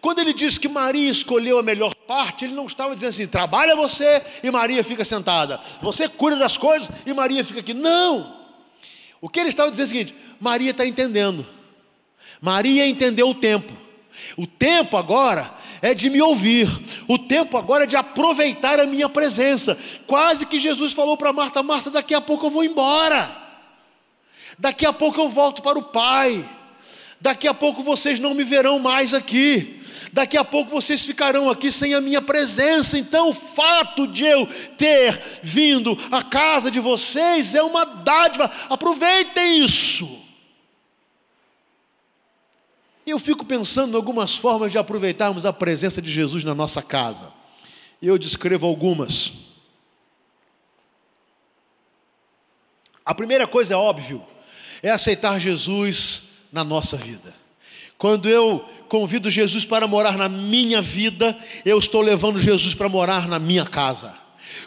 Quando 0.00 0.20
ele 0.20 0.32
disse 0.32 0.58
que 0.58 0.68
Maria 0.68 1.10
escolheu 1.10 1.58
a 1.58 1.62
melhor 1.62 1.94
parte, 2.10 2.44
ele 2.44 2.54
não 2.54 2.66
estava 2.66 2.92
dizendo 2.92 3.10
assim: 3.10 3.26
trabalha 3.28 3.76
você 3.76 4.20
e 4.42 4.50
Maria 4.50 4.82
fica 4.82 5.04
sentada, 5.04 5.60
você 5.80 6.08
cuida 6.08 6.36
das 6.36 6.56
coisas 6.56 6.90
e 7.06 7.14
Maria 7.14 7.44
fica 7.44 7.60
aqui. 7.60 7.72
Não! 7.72 8.36
O 9.20 9.28
que 9.28 9.38
ele 9.38 9.48
estava 9.48 9.70
dizendo 9.70 9.84
é 9.84 9.86
o 9.86 9.90
seguinte: 9.90 10.14
Maria 10.40 10.72
está 10.72 10.84
entendendo, 10.84 11.46
Maria 12.40 12.84
entendeu 12.84 13.28
o 13.28 13.34
tempo, 13.34 13.72
o 14.36 14.44
tempo 14.44 14.96
agora 14.96 15.54
é 15.80 15.94
de 15.94 16.10
me 16.10 16.20
ouvir, 16.20 16.68
o 17.06 17.16
tempo 17.16 17.56
agora 17.56 17.84
é 17.84 17.86
de 17.86 17.94
aproveitar 17.94 18.80
a 18.80 18.86
minha 18.86 19.08
presença. 19.08 19.78
Quase 20.04 20.46
que 20.46 20.58
Jesus 20.58 20.92
falou 20.92 21.16
para 21.16 21.32
Marta: 21.32 21.62
Marta, 21.62 21.92
daqui 21.92 22.12
a 22.12 22.20
pouco 22.20 22.46
eu 22.46 22.50
vou 22.50 22.64
embora, 22.64 23.30
daqui 24.58 24.84
a 24.84 24.92
pouco 24.92 25.20
eu 25.20 25.28
volto 25.28 25.62
para 25.62 25.78
o 25.78 25.84
Pai. 25.84 26.44
Daqui 27.20 27.46
a 27.46 27.52
pouco 27.52 27.82
vocês 27.82 28.18
não 28.18 28.34
me 28.34 28.44
verão 28.44 28.78
mais 28.78 29.12
aqui. 29.12 29.82
Daqui 30.12 30.36
a 30.36 30.44
pouco 30.44 30.70
vocês 30.70 31.04
ficarão 31.04 31.50
aqui 31.50 31.70
sem 31.70 31.94
a 31.94 32.00
minha 32.00 32.22
presença. 32.22 32.98
Então, 32.98 33.28
o 33.28 33.34
fato 33.34 34.06
de 34.06 34.24
eu 34.24 34.46
ter 34.78 35.22
vindo 35.42 35.96
à 36.10 36.22
casa 36.22 36.70
de 36.70 36.80
vocês 36.80 37.54
é 37.54 37.62
uma 37.62 37.84
dádiva. 37.84 38.50
Aproveitem 38.70 39.62
isso. 39.64 40.18
E 43.06 43.10
eu 43.10 43.18
fico 43.18 43.44
pensando 43.44 43.92
em 43.92 43.96
algumas 43.96 44.34
formas 44.34 44.72
de 44.72 44.78
aproveitarmos 44.78 45.44
a 45.44 45.52
presença 45.52 46.00
de 46.00 46.10
Jesus 46.10 46.42
na 46.42 46.54
nossa 46.54 46.80
casa. 46.80 47.30
E 48.00 48.06
eu 48.06 48.16
descrevo 48.16 48.66
algumas. 48.66 49.32
A 53.04 53.14
primeira 53.14 53.46
coisa 53.46 53.74
é 53.74 53.76
óbvio, 53.76 54.24
é 54.82 54.90
aceitar 54.90 55.38
Jesus 55.38 56.29
na 56.52 56.64
nossa 56.64 56.96
vida. 56.96 57.34
Quando 57.98 58.28
eu 58.28 58.64
convido 58.88 59.30
Jesus 59.30 59.64
para 59.64 59.86
morar 59.86 60.16
na 60.16 60.28
minha 60.28 60.80
vida, 60.80 61.36
eu 61.64 61.78
estou 61.78 62.00
levando 62.00 62.40
Jesus 62.40 62.74
para 62.74 62.88
morar 62.88 63.28
na 63.28 63.38
minha 63.38 63.64
casa. 63.64 64.14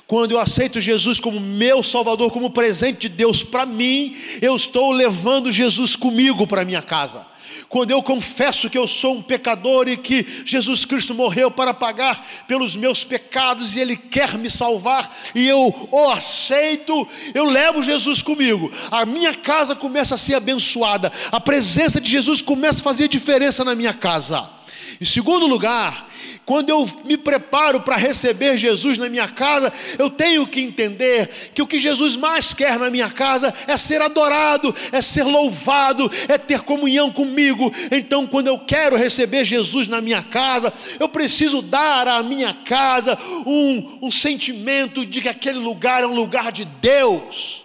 Quando 0.08 0.32
eu 0.32 0.40
aceito 0.40 0.80
Jesus 0.80 1.20
como 1.20 1.40
meu 1.40 1.84
Salvador, 1.84 2.32
como 2.32 2.52
presente 2.52 3.02
de 3.02 3.10
Deus 3.10 3.44
para 3.44 3.66
mim, 3.66 4.16
eu 4.42 4.56
estou 4.56 4.92
levando 4.92 5.52
Jesus 5.52 5.96
comigo 5.96 6.46
para 6.48 6.64
minha 6.64 6.82
casa 6.82 7.33
quando 7.70 7.92
eu 7.92 8.02
confesso 8.02 8.70
que 8.70 8.78
eu 8.78 8.88
sou 8.88 9.16
um 9.16 9.22
pecador 9.22 9.88
e 9.88 9.98
que 9.98 10.26
Jesus 10.46 10.86
Cristo 10.86 11.14
morreu 11.14 11.50
para 11.50 11.74
pagar 11.74 12.26
pelos 12.48 12.76
meus 12.76 13.04
pecados 13.04 13.76
e 13.76 13.80
Ele 13.80 13.96
quer 13.96 14.38
me 14.38 14.50
salvar 14.50 15.16
e 15.34 15.48
eu 15.48 15.88
o 15.92 16.10
aceito, 16.10 17.08
eu 17.34 17.46
levo 17.46 17.84
Jesus 17.84 18.22
comigo. 18.22 18.72
A 18.92 19.06
minha 19.06 19.34
casa 19.34 19.76
começa 19.76 20.16
a 20.16 20.18
ser 20.18 20.36
abençoada, 20.36 21.12
a 21.32 21.40
presença 21.40 22.00
de 22.00 22.10
Jesus 22.10 22.42
começa 22.42 22.80
a 22.80 22.84
fazer 22.84 23.08
diferença 23.08 23.64
na 23.64 23.76
minha 23.76 23.94
casa. 23.94 24.63
Em 25.00 25.06
segundo 25.06 25.48
lugar, 25.48 26.10
quando 26.46 26.70
eu 26.70 26.90
me 27.06 27.16
preparo 27.16 27.82
para 27.82 27.96
receber 27.96 28.58
Jesus 28.58 28.98
na 28.98 29.08
minha 29.08 29.28
casa, 29.28 29.72
eu 29.98 30.10
tenho 30.10 30.46
que 30.46 30.60
entender 30.60 31.30
que 31.54 31.62
o 31.62 31.68
que 31.68 31.80
Jesus 31.80 32.16
mais 32.16 32.54
quer 32.54 32.78
na 32.78 32.90
minha 32.90 33.10
casa 33.10 33.54
é 33.66 33.78
ser 33.78 34.02
adorado, 34.02 34.76
é 34.92 35.02
ser 35.02 35.24
louvado, 35.24 36.12
é 36.28 36.38
ter 36.38 36.62
comunhão 36.62 37.12
comigo. 37.12 37.72
Então, 37.92 38.28
quando 38.28 38.48
eu 38.48 38.60
quero 38.60 38.98
receber 38.98 39.46
Jesus 39.46 39.88
na 39.88 40.02
minha 40.02 40.22
casa, 40.22 40.74
eu 41.00 41.08
preciso 41.08 41.62
dar 41.62 42.08
à 42.08 42.22
minha 42.22 42.54
casa 42.54 43.18
um, 43.46 44.00
um 44.02 44.12
sentimento 44.12 45.06
de 45.06 45.22
que 45.22 45.30
aquele 45.30 45.60
lugar 45.60 46.04
é 46.04 46.08
um 46.08 46.16
lugar 46.16 46.52
de 46.52 46.66
Deus. 46.66 47.63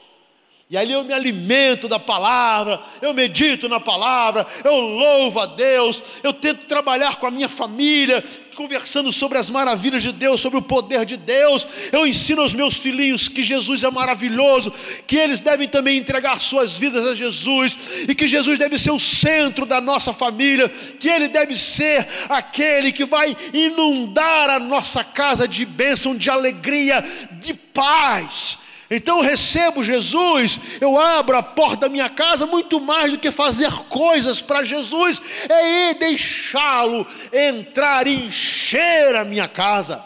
E 0.71 0.77
ali 0.77 0.93
eu 0.93 1.03
me 1.03 1.15
alimento 1.15 1.89
da 1.89 1.99
palavra, 1.99 2.79
eu 3.01 3.15
medito 3.15 3.71
na 3.71 3.81
palavra, 3.81 4.47
eu 4.63 4.75
louvo 4.75 5.41
a 5.41 5.47
Deus, 5.47 6.03
eu 6.23 6.31
tento 6.31 6.67
trabalhar 6.67 7.17
com 7.17 7.27
a 7.27 7.31
minha 7.31 7.49
família, 7.49 8.23
conversando 8.55 9.11
sobre 9.11 9.39
as 9.39 9.49
maravilhas 9.49 10.03
de 10.03 10.13
Deus, 10.13 10.43
sobre 10.43 10.59
o 10.59 10.63
poder 10.63 11.07
de 11.07 11.17
Deus. 11.17 11.67
Eu 11.91 12.07
ensino 12.07 12.43
aos 12.43 12.53
meus 12.53 12.75
filhinhos 12.75 13.29
que 13.31 13.43
Jesus 13.43 13.83
é 13.83 13.91
maravilhoso, 13.91 14.71
que 15.07 15.17
eles 15.17 15.41
devem 15.41 15.67
também 15.67 15.97
entregar 15.97 16.39
suas 16.43 16.77
vidas 16.77 17.07
a 17.07 17.15
Jesus 17.15 17.79
e 18.07 18.15
que 18.15 18.29
Jesus 18.29 18.59
deve 18.59 18.79
ser 18.79 18.91
o 18.91 19.01
centro 19.01 19.65
da 19.65 19.81
nossa 19.81 20.13
família, 20.13 20.69
que 20.69 21.09
ele 21.09 21.29
deve 21.29 21.57
ser 21.57 22.07
aquele 22.29 22.93
que 22.93 23.07
vai 23.07 23.35
inundar 23.55 24.51
a 24.51 24.61
nossa 24.61 25.03
casa 25.03 25.49
de 25.49 25.65
bênção, 25.65 26.15
de 26.15 26.29
alegria, 26.29 27.03
de 27.41 27.55
paz 27.55 28.59
então 28.91 29.19
eu 29.19 29.25
recebo 29.25 29.85
Jesus, 29.85 30.59
eu 30.81 30.99
abro 30.99 31.37
a 31.37 31.43
porta 31.43 31.83
da 31.83 31.89
minha 31.89 32.09
casa 32.09 32.47
muito 32.47 32.81
mais 32.81 33.11
do 33.11 33.19
que 33.19 33.31
fazer 33.31 33.71
coisas 33.89 34.41
para 34.41 34.65
Jesus, 34.65 35.21
é 35.49 35.95
deixá-lo 35.95 37.07
entrar 37.33 38.07
e 38.07 38.27
encher 38.27 39.15
a 39.15 39.25
minha 39.25 39.47
casa. 39.47 40.03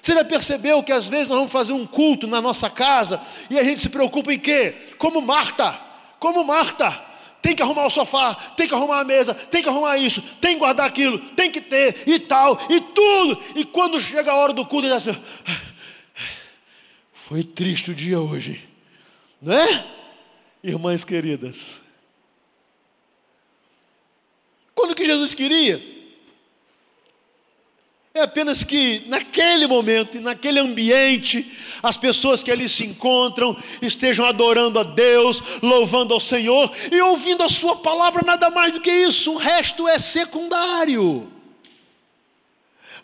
Você 0.00 0.14
já 0.14 0.24
percebeu 0.24 0.82
que 0.82 0.92
às 0.92 1.06
vezes 1.06 1.28
nós 1.28 1.38
vamos 1.38 1.52
fazer 1.52 1.72
um 1.72 1.86
culto 1.86 2.26
na 2.26 2.40
nossa 2.40 2.70
casa 2.70 3.20
e 3.50 3.58
a 3.58 3.64
gente 3.64 3.82
se 3.82 3.88
preocupa 3.88 4.32
em 4.32 4.38
quê? 4.38 4.74
Como 4.96 5.20
Marta, 5.20 5.78
como 6.18 6.44
Marta, 6.44 7.00
tem 7.42 7.54
que 7.54 7.62
arrumar 7.62 7.86
o 7.86 7.90
sofá, 7.90 8.34
tem 8.56 8.68
que 8.68 8.74
arrumar 8.74 9.00
a 9.00 9.04
mesa, 9.04 9.34
tem 9.34 9.62
que 9.62 9.68
arrumar 9.68 9.96
isso, 9.98 10.22
tem 10.40 10.52
que 10.52 10.60
guardar 10.60 10.86
aquilo, 10.86 11.18
tem 11.18 11.50
que 11.50 11.60
ter 11.60 12.04
e 12.06 12.18
tal, 12.18 12.58
e 12.68 12.80
tudo. 12.80 13.42
E 13.56 13.64
quando 13.64 14.00
chega 14.00 14.30
a 14.30 14.36
hora 14.36 14.52
do 14.52 14.64
culto, 14.64 14.86
ele 14.86 14.94
diz 14.94 15.08
assim 15.08 15.20
foi 17.30 17.44
triste 17.44 17.92
o 17.92 17.94
dia 17.94 18.20
hoje, 18.20 18.60
não 19.40 19.54
é? 19.54 19.86
Irmãs 20.64 21.04
queridas. 21.04 21.80
Quando 24.74 24.96
que 24.96 25.06
Jesus 25.06 25.32
queria? 25.32 25.80
É 28.12 28.22
apenas 28.22 28.64
que 28.64 29.04
naquele 29.06 29.68
momento, 29.68 30.20
naquele 30.20 30.58
ambiente, 30.58 31.56
as 31.80 31.96
pessoas 31.96 32.42
que 32.42 32.50
ali 32.50 32.68
se 32.68 32.84
encontram 32.84 33.56
estejam 33.80 34.26
adorando 34.26 34.80
a 34.80 34.82
Deus, 34.82 35.40
louvando 35.62 36.12
ao 36.12 36.18
Senhor 36.18 36.68
e 36.90 37.00
ouvindo 37.00 37.44
a 37.44 37.48
Sua 37.48 37.76
palavra, 37.76 38.26
nada 38.26 38.50
mais 38.50 38.72
do 38.72 38.80
que 38.80 38.90
isso, 38.90 39.34
o 39.34 39.38
resto 39.38 39.86
é 39.86 40.00
secundário 40.00 41.30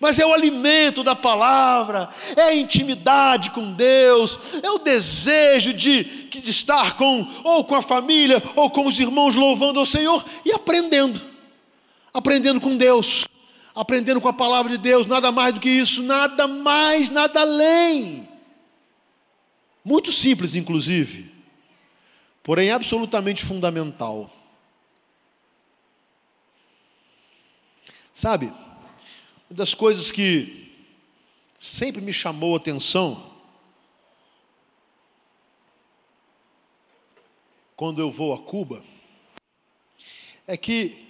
mas 0.01 0.19
é 0.19 0.27
o 0.27 0.33
alimento 0.33 1.03
da 1.03 1.15
palavra, 1.15 2.09
é 2.37 2.43
a 2.43 2.55
intimidade 2.55 3.51
com 3.51 3.73
Deus, 3.73 4.39
é 4.63 4.71
o 4.71 4.79
desejo 4.79 5.73
de, 5.73 6.05
de 6.29 6.51
estar 6.51 6.97
com, 6.97 7.27
ou 7.45 7.65
com 7.65 7.75
a 7.75 7.83
família, 7.83 8.43
ou 8.55 8.71
com 8.71 8.87
os 8.87 8.99
irmãos 8.99 9.35
louvando 9.35 9.81
ao 9.81 9.87
Senhor 9.87 10.25
e 10.45 10.53
aprendendo, 10.53 11.21
aprendendo 12.13 12.61
com 12.61 12.77
Deus, 12.77 13.25
aprendendo 13.75 14.21
com 14.21 14.29
a 14.29 14.33
palavra 14.33 14.71
de 14.73 14.79
Deus, 14.79 15.07
nada 15.07 15.31
mais 15.33 15.55
do 15.55 15.61
que 15.61 15.71
isso, 15.71 16.03
nada 16.03 16.47
mais, 16.47 17.11
nada 17.11 17.41
além. 17.41 18.29
Muito 19.85 20.11
simples, 20.11 20.55
inclusive, 20.55 21.31
porém 22.43 22.71
absolutamente 22.71 23.45
fundamental. 23.45 24.33
Sabe? 28.13 28.53
Uma 29.49 29.59
das 29.59 29.75
coisas 29.75 30.11
que 30.11 30.73
sempre 31.57 32.01
me 32.01 32.13
chamou 32.13 32.55
a 32.55 32.57
atenção 32.57 33.33
quando 37.77 38.01
eu 38.01 38.11
vou 38.11 38.35
a 38.35 38.39
Cuba 38.39 38.83
é 40.49 40.57
que 40.57 41.07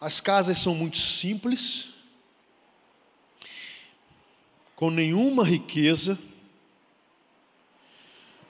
as 0.00 0.20
casas 0.20 0.56
são 0.56 0.74
muito 0.74 0.96
simples, 0.96 1.88
com 4.74 4.90
nenhuma 4.90 5.44
riqueza, 5.44 6.18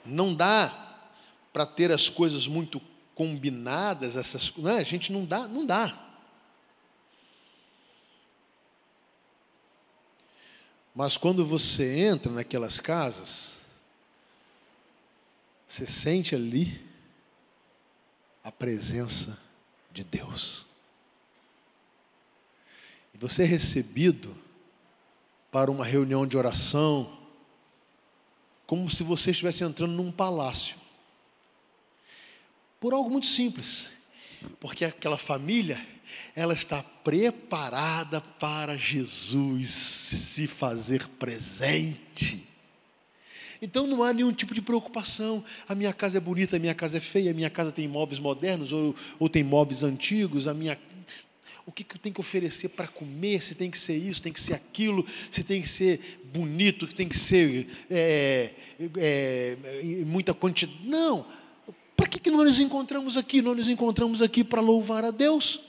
não 0.05 0.33
dá 0.33 1.09
para 1.51 1.65
ter 1.65 1.91
as 1.91 2.09
coisas 2.09 2.47
muito 2.47 2.81
combinadas, 3.13 4.15
essas, 4.15 4.55
né? 4.55 4.77
a 4.77 4.83
gente 4.83 5.11
não 5.11 5.25
dá, 5.25 5.47
não 5.47 5.65
dá. 5.65 6.02
Mas 10.93 11.17
quando 11.17 11.45
você 11.45 11.99
entra 11.99 12.31
naquelas 12.31 12.79
casas, 12.79 13.53
você 15.67 15.85
sente 15.85 16.35
ali 16.35 16.85
a 18.43 18.51
presença 18.51 19.37
de 19.91 20.03
Deus. 20.03 20.65
E 23.13 23.17
você 23.17 23.43
é 23.43 23.45
recebido 23.45 24.35
para 25.51 25.71
uma 25.71 25.85
reunião 25.85 26.27
de 26.27 26.37
oração, 26.37 27.17
como 28.67 28.89
se 28.89 29.03
você 29.03 29.31
estivesse 29.31 29.63
entrando 29.63 29.93
num 29.93 30.11
palácio. 30.11 30.77
Por 32.79 32.93
algo 32.93 33.09
muito 33.09 33.27
simples, 33.27 33.89
porque 34.59 34.85
aquela 34.85 35.17
família 35.17 35.79
ela 36.35 36.53
está 36.53 36.83
preparada 36.83 38.21
para 38.21 38.77
Jesus 38.77 39.71
se 39.71 40.47
fazer 40.47 41.07
presente. 41.07 42.47
Então 43.61 43.87
não 43.87 44.03
há 44.03 44.11
nenhum 44.11 44.33
tipo 44.33 44.53
de 44.53 44.61
preocupação. 44.61 45.43
A 45.67 45.73
minha 45.73 45.93
casa 45.93 46.17
é 46.17 46.21
bonita, 46.21 46.57
a 46.57 46.59
minha 46.59 46.75
casa 46.75 46.97
é 46.97 47.01
feia, 47.01 47.31
a 47.31 47.33
minha 47.33 47.49
casa 47.49 47.71
tem 47.71 47.87
móveis 47.87 48.19
modernos 48.19 48.73
ou, 48.73 48.95
ou 49.17 49.29
tem 49.29 49.43
móveis 49.43 49.83
antigos, 49.83 50.47
a 50.47 50.53
minha 50.53 50.77
o 51.65 51.71
que, 51.71 51.83
que 51.83 51.95
eu 51.95 51.99
tenho 51.99 52.13
que 52.13 52.19
oferecer 52.19 52.67
para 52.69 52.87
comer, 52.87 53.41
se 53.41 53.55
tem 53.55 53.71
que 53.71 53.77
ser 53.79 53.95
isso, 53.95 54.21
tem 54.21 54.33
que 54.33 54.41
ser 54.41 54.53
aquilo, 54.53 55.05
se 55.31 55.43
tem 55.43 55.61
que 55.61 55.69
ser 55.69 56.19
bonito, 56.33 56.85
se 56.87 56.93
tem 56.93 57.07
que 57.07 57.17
ser 57.17 57.69
é, 57.89 58.51
é, 58.97 59.57
muita 60.05 60.33
quantidade. 60.33 60.77
Não. 60.83 61.25
Para 62.03 62.09
que, 62.09 62.19
que 62.19 62.29
nós 62.29 62.43
nos 62.43 62.59
encontramos 62.59 63.15
aqui? 63.15 63.41
Nós 63.41 63.55
nos 63.55 63.69
encontramos 63.69 64.21
aqui 64.21 64.43
para 64.43 64.59
louvar 64.59 65.05
a 65.05 65.11
Deus 65.11 65.61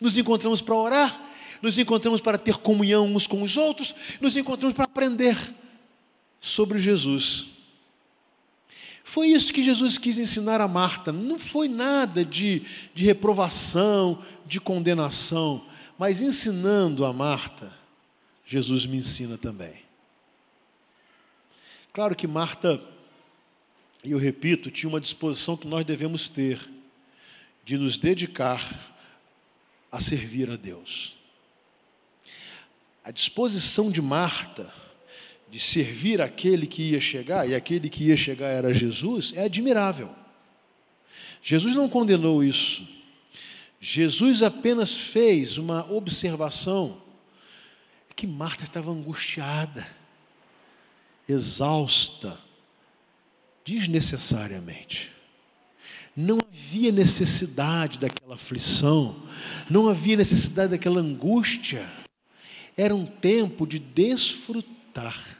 nos 0.00 0.16
encontramos 0.16 0.60
para 0.60 0.74
orar, 0.74 1.20
nos 1.60 1.78
encontramos 1.78 2.20
para 2.20 2.38
ter 2.38 2.56
comunhão 2.56 3.06
uns 3.06 3.26
com 3.26 3.42
os 3.42 3.56
outros, 3.56 3.94
nos 4.20 4.36
encontramos 4.36 4.74
para 4.74 4.86
aprender 4.86 5.36
sobre 6.40 6.78
Jesus. 6.78 7.48
Foi 9.04 9.28
isso 9.28 9.52
que 9.52 9.62
Jesus 9.62 9.98
quis 9.98 10.16
ensinar 10.16 10.60
a 10.60 10.68
Marta. 10.68 11.12
Não 11.12 11.38
foi 11.38 11.68
nada 11.68 12.24
de, 12.24 12.62
de 12.94 13.04
reprovação, 13.04 14.22
de 14.46 14.60
condenação, 14.60 15.66
mas 15.98 16.22
ensinando 16.22 17.04
a 17.04 17.12
Marta, 17.12 17.76
Jesus 18.46 18.86
me 18.86 18.96
ensina 18.96 19.36
também. 19.36 19.74
Claro 21.92 22.14
que 22.14 22.26
Marta, 22.26 22.80
e 24.02 24.12
eu 24.12 24.18
repito, 24.18 24.70
tinha 24.70 24.88
uma 24.88 25.00
disposição 25.00 25.56
que 25.56 25.66
nós 25.66 25.84
devemos 25.84 26.28
ter 26.28 26.68
de 27.64 27.76
nos 27.76 27.98
dedicar 27.98 28.96
a 29.92 30.00
servir 30.00 30.50
a 30.50 30.56
Deus. 30.56 31.16
A 33.04 33.10
disposição 33.10 33.90
de 33.90 34.00
Marta 34.00 34.72
de 35.50 35.58
servir 35.58 36.20
aquele 36.20 36.66
que 36.66 36.92
ia 36.92 37.00
chegar, 37.00 37.48
e 37.48 37.54
aquele 37.54 37.90
que 37.90 38.04
ia 38.04 38.16
chegar 38.16 38.48
era 38.48 38.72
Jesus, 38.72 39.32
é 39.34 39.44
admirável. 39.44 40.14
Jesus 41.42 41.74
não 41.74 41.88
condenou 41.88 42.44
isso. 42.44 42.86
Jesus 43.80 44.42
apenas 44.42 44.94
fez 44.94 45.58
uma 45.58 45.90
observação 45.90 47.02
que 48.14 48.26
Marta 48.26 48.64
estava 48.64 48.90
angustiada, 48.90 49.88
exausta, 51.26 52.38
desnecessariamente. 53.64 55.10
Não 56.16 56.40
havia 56.40 56.90
necessidade 56.90 57.98
daquela 57.98 58.34
aflição, 58.34 59.16
não 59.70 59.88
havia 59.88 60.16
necessidade 60.16 60.72
daquela 60.72 61.00
angústia. 61.00 61.88
Era 62.76 62.94
um 62.94 63.06
tempo 63.06 63.66
de 63.66 63.78
desfrutar 63.78 65.38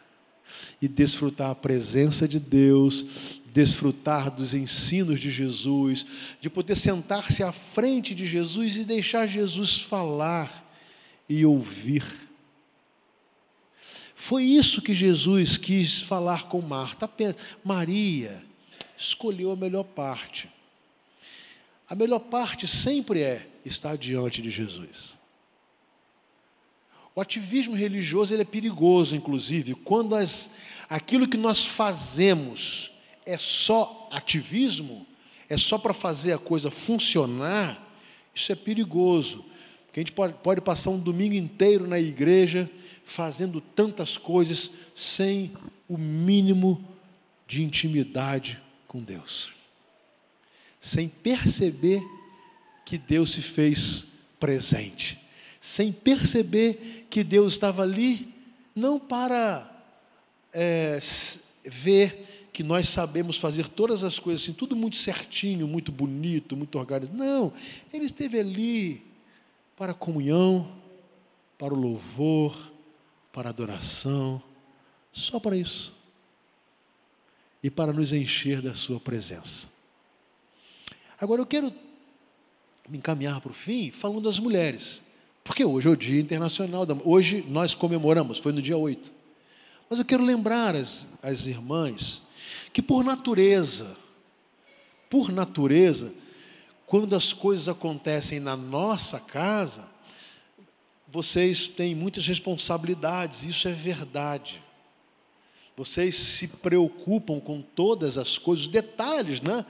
e 0.81 0.89
desfrutar 0.89 1.51
a 1.51 1.55
presença 1.55 2.27
de 2.27 2.39
Deus, 2.39 3.05
desfrutar 3.53 4.31
dos 4.31 4.55
ensinos 4.55 5.21
de 5.21 5.31
Jesus, 5.31 6.07
de 6.41 6.49
poder 6.49 6.77
sentar-se 6.77 7.43
à 7.43 7.53
frente 7.53 8.15
de 8.15 8.27
Jesus 8.27 8.77
e 8.77 8.85
deixar 8.85 9.27
Jesus 9.27 9.79
falar 9.79 10.67
e 11.29 11.45
ouvir. 11.45 12.30
Foi 14.21 14.45
isso 14.45 14.83
que 14.83 14.93
Jesus 14.93 15.57
quis 15.57 16.03
falar 16.03 16.47
com 16.47 16.61
Marta. 16.61 17.11
Maria 17.65 18.45
escolheu 18.95 19.51
a 19.51 19.57
melhor 19.57 19.83
parte. 19.83 20.47
A 21.89 21.95
melhor 21.95 22.19
parte 22.19 22.69
sempre 22.69 23.23
é 23.23 23.49
estar 23.65 23.97
diante 23.97 24.43
de 24.43 24.51
Jesus. 24.51 25.15
O 27.15 27.21
ativismo 27.23 27.75
religioso 27.75 28.35
ele 28.35 28.43
é 28.43 28.45
perigoso, 28.45 29.17
inclusive, 29.17 29.75
quando 29.75 30.15
as, 30.15 30.51
aquilo 30.87 31.27
que 31.27 31.39
nós 31.39 31.65
fazemos 31.65 32.91
é 33.25 33.39
só 33.39 34.07
ativismo, 34.13 35.07
é 35.49 35.57
só 35.57 35.79
para 35.79 35.95
fazer 35.95 36.35
a 36.35 36.39
coisa 36.39 36.71
funcionar, 36.71 37.91
isso 38.35 38.53
é 38.53 38.55
perigoso. 38.55 39.47
Porque 39.87 40.01
a 40.01 40.03
gente 40.03 40.13
pode, 40.13 40.35
pode 40.35 40.61
passar 40.61 40.91
um 40.91 41.01
domingo 41.01 41.35
inteiro 41.35 41.89
na 41.89 41.99
igreja 41.99 42.71
fazendo 43.11 43.61
tantas 43.61 44.16
coisas 44.16 44.70
sem 44.94 45.53
o 45.88 45.96
mínimo 45.99 46.85
de 47.46 47.62
intimidade 47.62 48.61
com 48.87 49.03
Deus, 49.03 49.51
sem 50.81 51.09
perceber 51.09 52.03
que 52.85 52.96
Deus 52.96 53.33
se 53.33 53.42
fez 53.42 54.07
presente 54.38 55.20
sem 55.61 55.92
perceber 55.92 57.07
que 57.11 57.23
Deus 57.23 57.53
estava 57.53 57.83
ali, 57.83 58.33
não 58.75 58.99
para 58.99 59.70
é, 60.53 60.99
ver 61.64 62.49
que 62.53 62.62
nós 62.62 62.88
sabemos 62.88 63.37
fazer 63.37 63.68
todas 63.68 64.03
as 64.03 64.18
coisas 64.18 64.42
assim, 64.42 64.53
tudo 64.53 64.75
muito 64.75 64.96
certinho, 64.96 65.68
muito 65.68 65.92
bonito, 65.92 66.57
muito 66.57 66.79
organizado. 66.79 67.16
Não, 67.16 67.53
Ele 67.92 68.07
esteve 68.07 68.40
ali 68.40 69.03
para 69.77 69.92
a 69.92 69.94
comunhão, 69.94 70.73
para 71.59 71.75
o 71.75 71.77
louvor, 71.77 72.70
para 73.33 73.49
adoração, 73.49 74.43
só 75.12 75.38
para 75.38 75.57
isso. 75.57 75.95
E 77.62 77.71
para 77.71 77.93
nos 77.93 78.12
encher 78.12 78.62
da 78.62 78.75
Sua 78.75 78.99
presença. 78.99 79.69
Agora 81.21 81.43
eu 81.43 81.47
quero 81.47 81.73
me 82.88 82.99
encaminhar 82.99 83.40
para 83.40 83.51
o 83.51 83.55
fim 83.55 83.90
falando 83.90 84.23
das 84.23 84.38
mulheres. 84.38 85.03
Porque 85.45 85.64
hoje 85.64 85.87
é 85.87 85.90
o 85.90 85.97
Dia 85.97 86.21
Internacional 86.21 86.87
da 86.87 86.95
Hoje 87.05 87.45
nós 87.49 87.75
comemoramos, 87.75 88.38
foi 88.38 88.53
no 88.53 88.62
dia 88.62 88.77
8. 88.77 89.12
Mas 89.88 89.99
eu 89.99 90.05
quero 90.05 90.25
lembrar 90.25 90.77
as, 90.77 91.07
as 91.23 91.47
irmãs 91.47 92.23
que, 92.73 92.81
por 92.81 93.05
natureza, 93.05 93.97
por 95.09 95.33
natureza, 95.33 96.12
quando 96.87 97.14
as 97.14 97.33
coisas 97.33 97.69
acontecem 97.69 98.40
na 98.40 98.57
nossa 98.57 99.19
casa, 99.19 99.88
vocês 101.12 101.66
têm 101.66 101.94
muitas 101.94 102.27
responsabilidades, 102.27 103.42
isso 103.42 103.66
é 103.66 103.73
verdade. 103.73 104.62
Vocês 105.77 106.14
se 106.14 106.46
preocupam 106.46 107.40
com 107.40 107.62
todas 107.62 108.16
as 108.16 108.38
coisas, 108.38 108.66
os 108.66 108.70
detalhes, 108.70 109.40
né? 109.40 109.64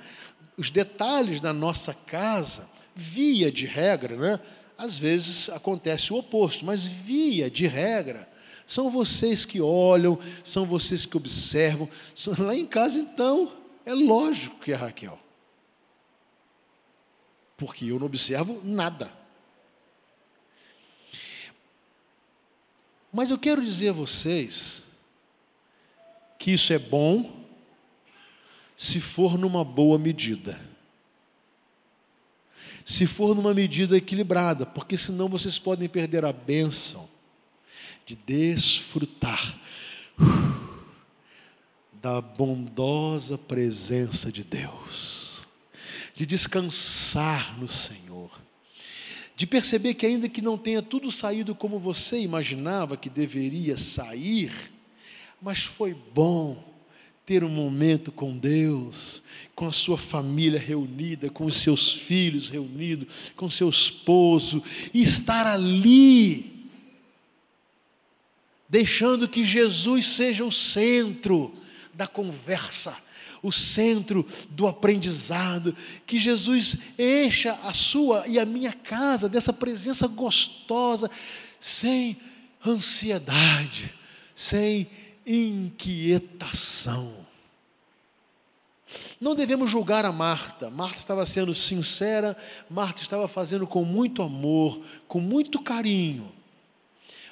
Os 0.56 0.70
detalhes 0.70 1.40
da 1.40 1.52
nossa 1.52 1.94
casa, 1.94 2.68
via 2.94 3.50
de 3.50 3.64
regra, 3.64 4.16
né? 4.16 4.40
Às 4.76 4.98
vezes 4.98 5.48
acontece 5.48 6.12
o 6.12 6.16
oposto, 6.16 6.64
mas 6.64 6.84
via 6.84 7.50
de 7.50 7.66
regra, 7.66 8.28
são 8.66 8.90
vocês 8.90 9.44
que 9.44 9.60
olham, 9.60 10.18
são 10.44 10.64
vocês 10.64 11.04
que 11.04 11.16
observam. 11.16 11.88
Lá 12.38 12.54
em 12.54 12.66
casa, 12.66 12.98
então, 12.98 13.52
é 13.84 13.92
lógico 13.92 14.60
que 14.60 14.72
é 14.72 14.74
Raquel. 14.74 15.18
Porque 17.56 17.86
eu 17.86 17.98
não 17.98 18.06
observo 18.06 18.60
nada. 18.62 19.19
Mas 23.12 23.30
eu 23.30 23.38
quero 23.38 23.64
dizer 23.64 23.90
a 23.90 23.94
vocês 23.94 24.82
que 26.38 26.52
isso 26.52 26.72
é 26.72 26.78
bom 26.78 27.44
se 28.76 29.00
for 29.00 29.36
numa 29.36 29.64
boa 29.64 29.98
medida. 29.98 30.60
Se 32.84 33.06
for 33.06 33.34
numa 33.34 33.52
medida 33.52 33.96
equilibrada, 33.96 34.64
porque 34.64 34.96
senão 34.96 35.28
vocês 35.28 35.58
podem 35.58 35.88
perder 35.88 36.24
a 36.24 36.32
bênção 36.32 37.08
de 38.06 38.16
desfrutar 38.16 39.58
da 41.92 42.20
bondosa 42.20 43.36
presença 43.36 44.32
de 44.32 44.42
Deus, 44.42 45.46
de 46.14 46.24
descansar 46.24 47.58
no 47.58 47.68
Senhor, 47.68 48.30
de 49.40 49.46
perceber 49.46 49.94
que, 49.94 50.04
ainda 50.04 50.28
que 50.28 50.42
não 50.42 50.58
tenha 50.58 50.82
tudo 50.82 51.10
saído 51.10 51.54
como 51.54 51.78
você 51.78 52.20
imaginava 52.20 52.94
que 52.94 53.08
deveria 53.08 53.78
sair, 53.78 54.52
mas 55.40 55.62
foi 55.62 55.94
bom 55.94 56.62
ter 57.24 57.42
um 57.42 57.48
momento 57.48 58.12
com 58.12 58.36
Deus, 58.36 59.22
com 59.54 59.66
a 59.66 59.72
sua 59.72 59.96
família 59.96 60.60
reunida, 60.60 61.30
com 61.30 61.46
os 61.46 61.56
seus 61.56 61.90
filhos 61.90 62.50
reunidos, 62.50 63.32
com 63.34 63.50
seu 63.50 63.70
esposo, 63.70 64.62
e 64.92 65.00
estar 65.00 65.46
ali, 65.46 66.68
deixando 68.68 69.26
que 69.26 69.42
Jesus 69.42 70.04
seja 70.04 70.44
o 70.44 70.52
centro 70.52 71.54
da 71.94 72.06
conversa, 72.06 72.94
o 73.42 73.50
centro 73.50 74.26
do 74.50 74.66
aprendizado, 74.66 75.74
que 76.06 76.18
Jesus 76.18 76.76
encha 76.98 77.58
a 77.62 77.72
sua 77.72 78.26
e 78.26 78.38
a 78.38 78.44
minha 78.44 78.72
casa 78.72 79.28
dessa 79.28 79.52
presença 79.52 80.06
gostosa, 80.06 81.10
sem 81.60 82.18
ansiedade, 82.66 83.94
sem 84.34 84.88
inquietação. 85.26 87.14
Não 89.20 89.34
devemos 89.34 89.70
julgar 89.70 90.04
a 90.04 90.12
Marta. 90.12 90.70
Marta 90.70 90.98
estava 90.98 91.24
sendo 91.26 91.54
sincera, 91.54 92.36
Marta 92.68 93.02
estava 93.02 93.28
fazendo 93.28 93.66
com 93.66 93.84
muito 93.84 94.22
amor, 94.22 94.80
com 95.06 95.20
muito 95.20 95.60
carinho. 95.60 96.32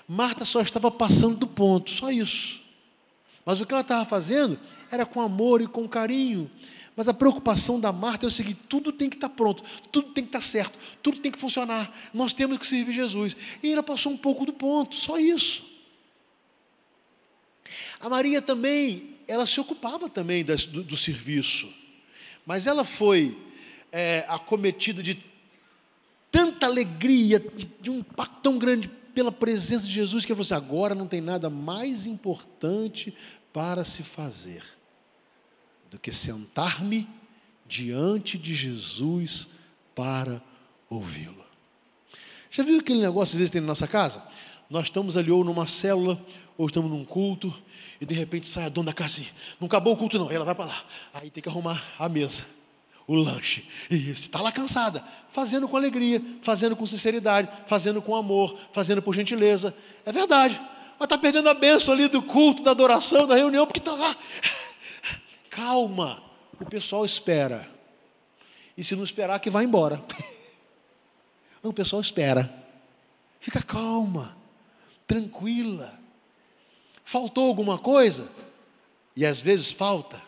Marta 0.07 0.45
só 0.45 0.61
estava 0.61 0.91
passando 0.91 1.37
do 1.37 1.47
ponto, 1.47 1.91
só 1.91 2.11
isso. 2.11 2.61
Mas 3.45 3.61
o 3.61 3.67
que 3.67 3.73
ela 3.73 3.81
estava 3.81 4.05
fazendo 4.05 4.59
era 4.91 5.07
com 5.07 5.21
amor 5.21 5.61
e 5.61 5.67
com 5.67 5.89
carinho. 5.89 6.51
Mas 6.99 7.07
a 7.07 7.15
preocupação 7.15 7.79
da 7.79 7.93
Marta 7.93 8.27
é 8.27 8.29
o 8.29 8.31
seguinte: 8.31 8.59
tudo 8.69 8.91
tem 8.91 9.09
que 9.09 9.15
estar 9.15 9.29
pronto, 9.29 9.63
tudo 9.93 10.09
tem 10.13 10.25
que 10.25 10.31
estar 10.31 10.41
certo, 10.41 10.77
tudo 11.01 11.21
tem 11.21 11.31
que 11.31 11.39
funcionar. 11.39 11.89
Nós 12.13 12.33
temos 12.33 12.59
que 12.59 12.67
servir 12.67 12.93
Jesus. 12.93 13.37
E 13.63 13.71
ela 13.73 13.85
passou 13.85 14.11
um 14.11 14.17
pouco 14.17 14.45
do 14.45 14.53
ponto, 14.53 14.97
só 14.97 15.17
isso. 15.17 15.65
A 18.01 18.09
Maria 18.09 18.43
também, 18.43 19.15
ela 19.29 19.47
se 19.47 19.61
ocupava 19.61 20.09
também 20.09 20.45
das, 20.45 20.67
do, 20.67 20.83
do, 20.83 20.97
serviço, 20.97 21.73
mas 22.45 22.67
ela 22.67 22.85
foi 22.85 23.39
é, 23.93 24.25
acometida 24.29 25.01
de 25.01 25.23
tanta 26.33 26.67
alegria, 26.67 27.39
de, 27.39 27.65
de 27.81 27.91
um 27.91 27.99
impacto 27.99 28.41
tão 28.43 28.59
grande 28.59 28.89
pela 29.15 29.31
presença 29.31 29.87
de 29.87 29.93
Jesus, 29.93 30.25
que 30.25 30.33
ela 30.33 30.43
falou 30.43 30.59
assim: 30.59 30.67
agora 30.67 30.97
não 30.97 31.07
tem 31.07 31.21
nada 31.21 31.49
mais 31.49 32.07
importante 32.07 33.15
para 33.53 33.85
se 33.85 34.03
fazer 34.03 34.78
do 35.91 35.99
que 35.99 36.13
sentar-me 36.13 37.09
diante 37.67 38.39
de 38.39 38.55
Jesus 38.55 39.49
para 39.95 40.43
ouvi-lo. 40.89 41.45
Já 42.51 42.63
viu 42.63 42.81
aquele 42.81 43.01
negócio 43.01 43.35
às 43.35 43.39
vezes 43.39 43.51
tem 43.51 43.61
na 43.61 43.67
nossa 43.67 43.87
casa? 43.87 44.23
Nós 44.71 44.85
estamos 44.85 45.17
ali 45.17 45.31
ou 45.31 45.45
numa 45.45 45.67
célula, 45.67 46.21
ou 46.57 46.67
estamos 46.67 46.91
num 46.91 47.05
culto, 47.05 47.55
e 48.01 48.07
de 48.07 48.15
repente 48.15 48.47
sai 48.47 48.65
a 48.65 48.69
dona 48.69 48.87
da 48.87 48.93
casa 48.93 49.21
assim, 49.21 49.29
não 49.61 49.67
acabou 49.67 49.95
o 49.95 49.97
culto 49.97 50.19
não, 50.19 50.31
ela 50.31 50.45
vai 50.45 50.55
para 50.55 50.67
lá. 50.67 50.85
Aí 51.15 51.31
tem 51.31 51.43
que 51.43 51.49
arrumar 51.49 51.83
a 51.99 52.09
mesa, 52.09 52.45
o 53.07 53.15
lanche. 53.15 53.67
E 53.91 54.11
está 54.11 54.41
lá 54.41 54.53
cansada, 54.53 55.05
fazendo 55.31 55.69
com 55.69 55.77
alegria, 55.77 56.23
fazendo 56.43 56.77
com 56.77 56.87
sinceridade, 56.87 57.49
fazendo 57.67 58.01
com 58.03 58.15
amor, 58.15 58.59
fazendo 58.73 59.03
por 59.03 59.15
gentileza. 59.15 59.75
É 60.05 60.13
verdade. 60.13 60.61
Mas 60.99 61.07
está 61.07 61.17
perdendo 61.17 61.49
a 61.49 61.55
bênção 61.55 61.95
ali 61.95 62.09
do 62.09 62.21
culto, 62.21 62.63
da 62.63 62.73
adoração, 62.73 63.27
da 63.27 63.37
reunião, 63.37 63.67
porque 63.67 63.79
está 63.79 63.93
lá. 63.93 64.17
Calma, 65.59 66.23
o 66.61 66.65
pessoal 66.65 67.05
espera. 67.05 67.69
E 68.77 68.85
se 68.85 68.95
não 68.95 69.03
esperar, 69.03 69.41
que 69.41 69.51
vai 69.51 69.65
embora. 69.65 70.03
O 71.61 71.73
pessoal 71.73 72.01
espera. 72.01 72.49
Fica 73.41 73.61
calma, 73.61 74.39
tranquila. 75.09 75.99
Faltou 77.05 77.49
alguma 77.49 77.77
coisa? 77.77 78.31
E 79.17 79.27
às 79.27 79.43
vezes 79.43 79.73
falta, 79.73 80.23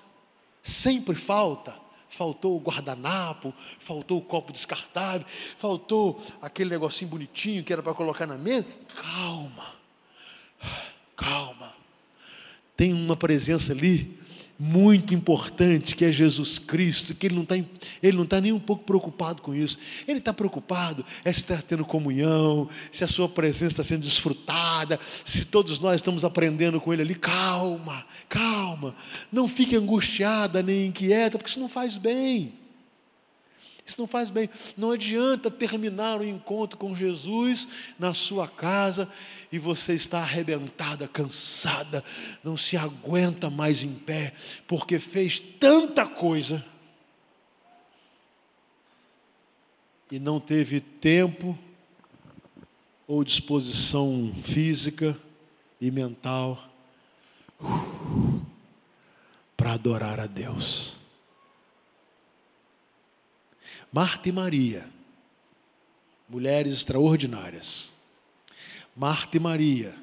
sempre 0.60 1.14
falta. 1.14 1.78
Faltou 2.08 2.56
o 2.56 2.60
guardanapo, 2.60 3.54
faltou 3.78 4.18
o 4.18 4.22
copo 4.22 4.52
descartável, 4.52 5.24
faltou 5.56 6.20
aquele 6.42 6.70
negocinho 6.70 7.12
bonitinho 7.12 7.62
que 7.62 7.72
era 7.72 7.80
para 7.80 7.94
colocar 7.94 8.26
na 8.26 8.36
mesa. 8.36 8.66
Calma, 9.00 9.76
calma. 11.16 11.72
Tem 12.76 12.92
uma 12.92 13.16
presença 13.16 13.72
ali 13.72 14.19
muito 14.62 15.14
importante, 15.14 15.96
que 15.96 16.04
é 16.04 16.12
Jesus 16.12 16.58
Cristo, 16.58 17.14
que 17.14 17.26
ele 17.26 17.34
não 17.34 17.44
está 17.44 17.56
ele 18.02 18.16
não 18.16 18.24
está 18.24 18.38
nem 18.42 18.52
um 18.52 18.60
pouco 18.60 18.84
preocupado 18.84 19.40
com 19.40 19.54
isso. 19.54 19.78
Ele 20.06 20.18
está 20.18 20.34
preocupado 20.34 21.02
é 21.24 21.32
se 21.32 21.40
está 21.40 21.56
tendo 21.56 21.82
comunhão, 21.82 22.68
se 22.92 23.02
a 23.02 23.08
sua 23.08 23.26
presença 23.26 23.80
está 23.80 23.82
sendo 23.82 24.02
desfrutada, 24.02 25.00
se 25.24 25.46
todos 25.46 25.80
nós 25.80 25.96
estamos 25.96 26.26
aprendendo 26.26 26.78
com 26.78 26.92
ele 26.92 27.00
ali. 27.00 27.14
Calma, 27.14 28.04
calma. 28.28 28.94
Não 29.32 29.48
fique 29.48 29.74
angustiada 29.74 30.62
nem 30.62 30.88
inquieta, 30.88 31.38
porque 31.38 31.50
isso 31.50 31.58
não 31.58 31.68
faz 31.68 31.96
bem. 31.96 32.59
Isso 33.84 33.96
não 33.98 34.06
faz 34.06 34.30
bem. 34.30 34.48
Não 34.76 34.92
adianta 34.92 35.50
terminar 35.50 36.20
o 36.20 36.24
encontro 36.24 36.78
com 36.78 36.94
Jesus 36.94 37.66
na 37.98 38.14
sua 38.14 38.46
casa 38.46 39.08
e 39.50 39.58
você 39.58 39.94
está 39.94 40.20
arrebentada, 40.20 41.08
cansada, 41.08 42.04
não 42.44 42.56
se 42.56 42.76
aguenta 42.76 43.50
mais 43.50 43.82
em 43.82 43.94
pé, 43.94 44.32
porque 44.68 44.98
fez 44.98 45.40
tanta 45.58 46.06
coisa 46.06 46.64
e 50.10 50.18
não 50.18 50.40
teve 50.40 50.80
tempo 50.80 51.58
ou 53.06 53.24
disposição 53.24 54.32
física 54.42 55.16
e 55.80 55.90
mental 55.90 56.70
para 59.56 59.72
adorar 59.72 60.20
a 60.20 60.26
Deus. 60.26 60.99
Marta 63.92 64.28
e 64.28 64.32
Maria, 64.32 64.88
mulheres 66.28 66.72
extraordinárias. 66.72 67.92
Marta 68.94 69.36
e 69.36 69.40
Maria, 69.40 69.96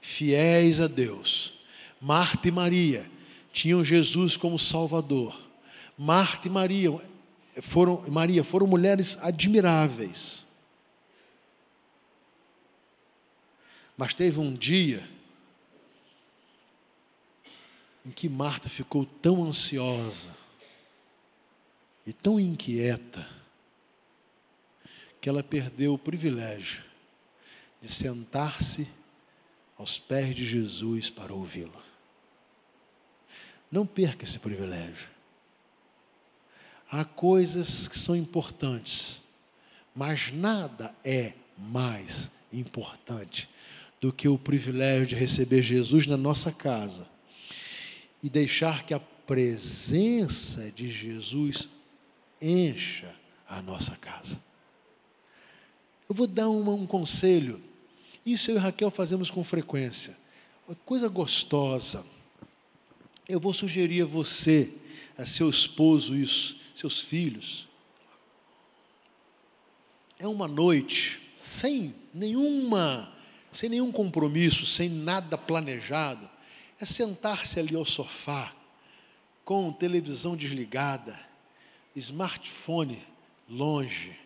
fiéis 0.00 0.80
a 0.80 0.86
Deus. 0.86 1.54
Marta 2.00 2.48
e 2.48 2.50
Maria 2.50 3.10
tinham 3.52 3.84
Jesus 3.84 4.36
como 4.36 4.58
Salvador. 4.58 5.40
Marta 5.96 6.48
e 6.48 6.50
Maria 6.50 7.00
foram, 7.62 8.04
Maria 8.08 8.44
foram 8.44 8.66
mulheres 8.66 9.18
admiráveis. 9.20 10.46
Mas 13.96 14.14
teve 14.14 14.40
um 14.40 14.54
dia 14.54 15.06
em 18.04 18.10
que 18.10 18.28
Marta 18.28 18.68
ficou 18.68 19.04
tão 19.04 19.44
ansiosa, 19.44 20.30
e 22.10 22.12
tão 22.12 22.40
inquieta 22.40 23.24
que 25.20 25.28
ela 25.28 25.44
perdeu 25.44 25.94
o 25.94 25.98
privilégio 25.98 26.82
de 27.80 27.88
sentar-se 27.88 28.88
aos 29.78 29.96
pés 29.96 30.34
de 30.34 30.44
Jesus 30.44 31.08
para 31.08 31.32
ouvi-lo. 31.32 31.80
Não 33.70 33.86
perca 33.86 34.24
esse 34.24 34.40
privilégio. 34.40 35.08
Há 36.90 37.04
coisas 37.04 37.86
que 37.86 37.96
são 37.96 38.16
importantes, 38.16 39.22
mas 39.94 40.32
nada 40.32 40.92
é 41.04 41.34
mais 41.56 42.28
importante 42.52 43.48
do 44.00 44.12
que 44.12 44.26
o 44.26 44.36
privilégio 44.36 45.06
de 45.06 45.14
receber 45.14 45.62
Jesus 45.62 46.08
na 46.08 46.16
nossa 46.16 46.50
casa 46.50 47.06
e 48.20 48.28
deixar 48.28 48.82
que 48.82 48.92
a 48.94 48.98
presença 48.98 50.72
de 50.72 50.90
Jesus 50.90 51.68
encha 52.40 53.14
a 53.48 53.60
nossa 53.60 53.96
casa. 53.96 54.40
Eu 56.08 56.14
vou 56.14 56.26
dar 56.26 56.48
uma, 56.48 56.72
um 56.72 56.86
conselho. 56.86 57.62
Isso 58.24 58.50
eu 58.50 58.56
e 58.56 58.58
Raquel 58.58 58.90
fazemos 58.90 59.30
com 59.30 59.44
frequência. 59.44 60.16
Uma 60.66 60.76
coisa 60.84 61.08
gostosa. 61.08 62.04
Eu 63.28 63.38
vou 63.38 63.52
sugerir 63.52 64.02
a 64.02 64.06
você, 64.06 64.72
a 65.16 65.24
seu 65.24 65.48
esposo, 65.50 66.16
isso, 66.16 66.56
seus 66.74 67.00
filhos. 67.00 67.68
É 70.18 70.26
uma 70.26 70.48
noite 70.48 71.20
sem 71.38 71.94
nenhuma, 72.12 73.12
sem 73.52 73.68
nenhum 73.68 73.90
compromisso, 73.90 74.66
sem 74.66 74.88
nada 74.88 75.38
planejado. 75.38 76.28
É 76.78 76.84
sentar-se 76.84 77.58
ali 77.58 77.74
ao 77.76 77.84
sofá, 77.84 78.52
com 79.44 79.72
televisão 79.72 80.36
desligada 80.36 81.29
smartphone 81.96 83.02
longe 83.48 84.16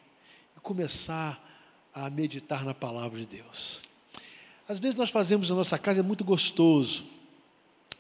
e 0.57 0.61
começar 0.61 1.43
a 1.93 2.11
meditar 2.11 2.65
na 2.65 2.75
palavra 2.75 3.19
de 3.21 3.27
Deus. 3.27 3.81
Às 4.69 4.79
vezes 4.79 4.97
nós 4.97 5.11
fazemos 5.11 5.49
na 5.49 5.57
nossa 5.57 5.79
casa, 5.79 6.01
é 6.01 6.03
muito 6.03 6.25
gostoso. 6.25 7.05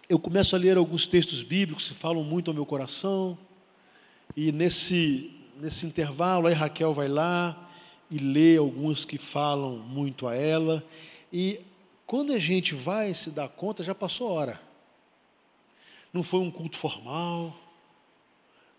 Eu 0.09 0.19
começo 0.19 0.55
a 0.55 0.59
ler 0.59 0.77
alguns 0.77 1.07
textos 1.07 1.43
bíblicos 1.43 1.89
que 1.89 1.95
falam 1.95 2.25
muito 2.25 2.51
ao 2.51 2.55
meu 2.55 2.67
coração, 2.67 3.39
e 4.37 4.51
nesse, 4.51 5.31
nesse 5.61 5.87
intervalo, 5.87 6.47
aí 6.47 6.55
Raquel 6.55 6.93
vai 6.93 7.09
lá 7.09 7.71
e 8.11 8.19
lê 8.19 8.57
alguns 8.57 9.05
que 9.05 9.17
falam 9.17 9.79
muito 9.79 10.27
a 10.27 10.35
ela, 10.35 10.85
e 11.33 11.61
quando 12.07 12.33
a 12.33 12.39
gente 12.39 12.75
vai 12.75 13.15
se 13.15 13.31
dar 13.31 13.49
conta, 13.49 13.83
já 13.83 13.95
passou 13.95 14.29
a 14.29 14.33
hora. 14.33 14.63
Não 16.13 16.23
foi 16.23 16.41
um 16.41 16.51
culto 16.51 16.77
formal, 16.77 17.59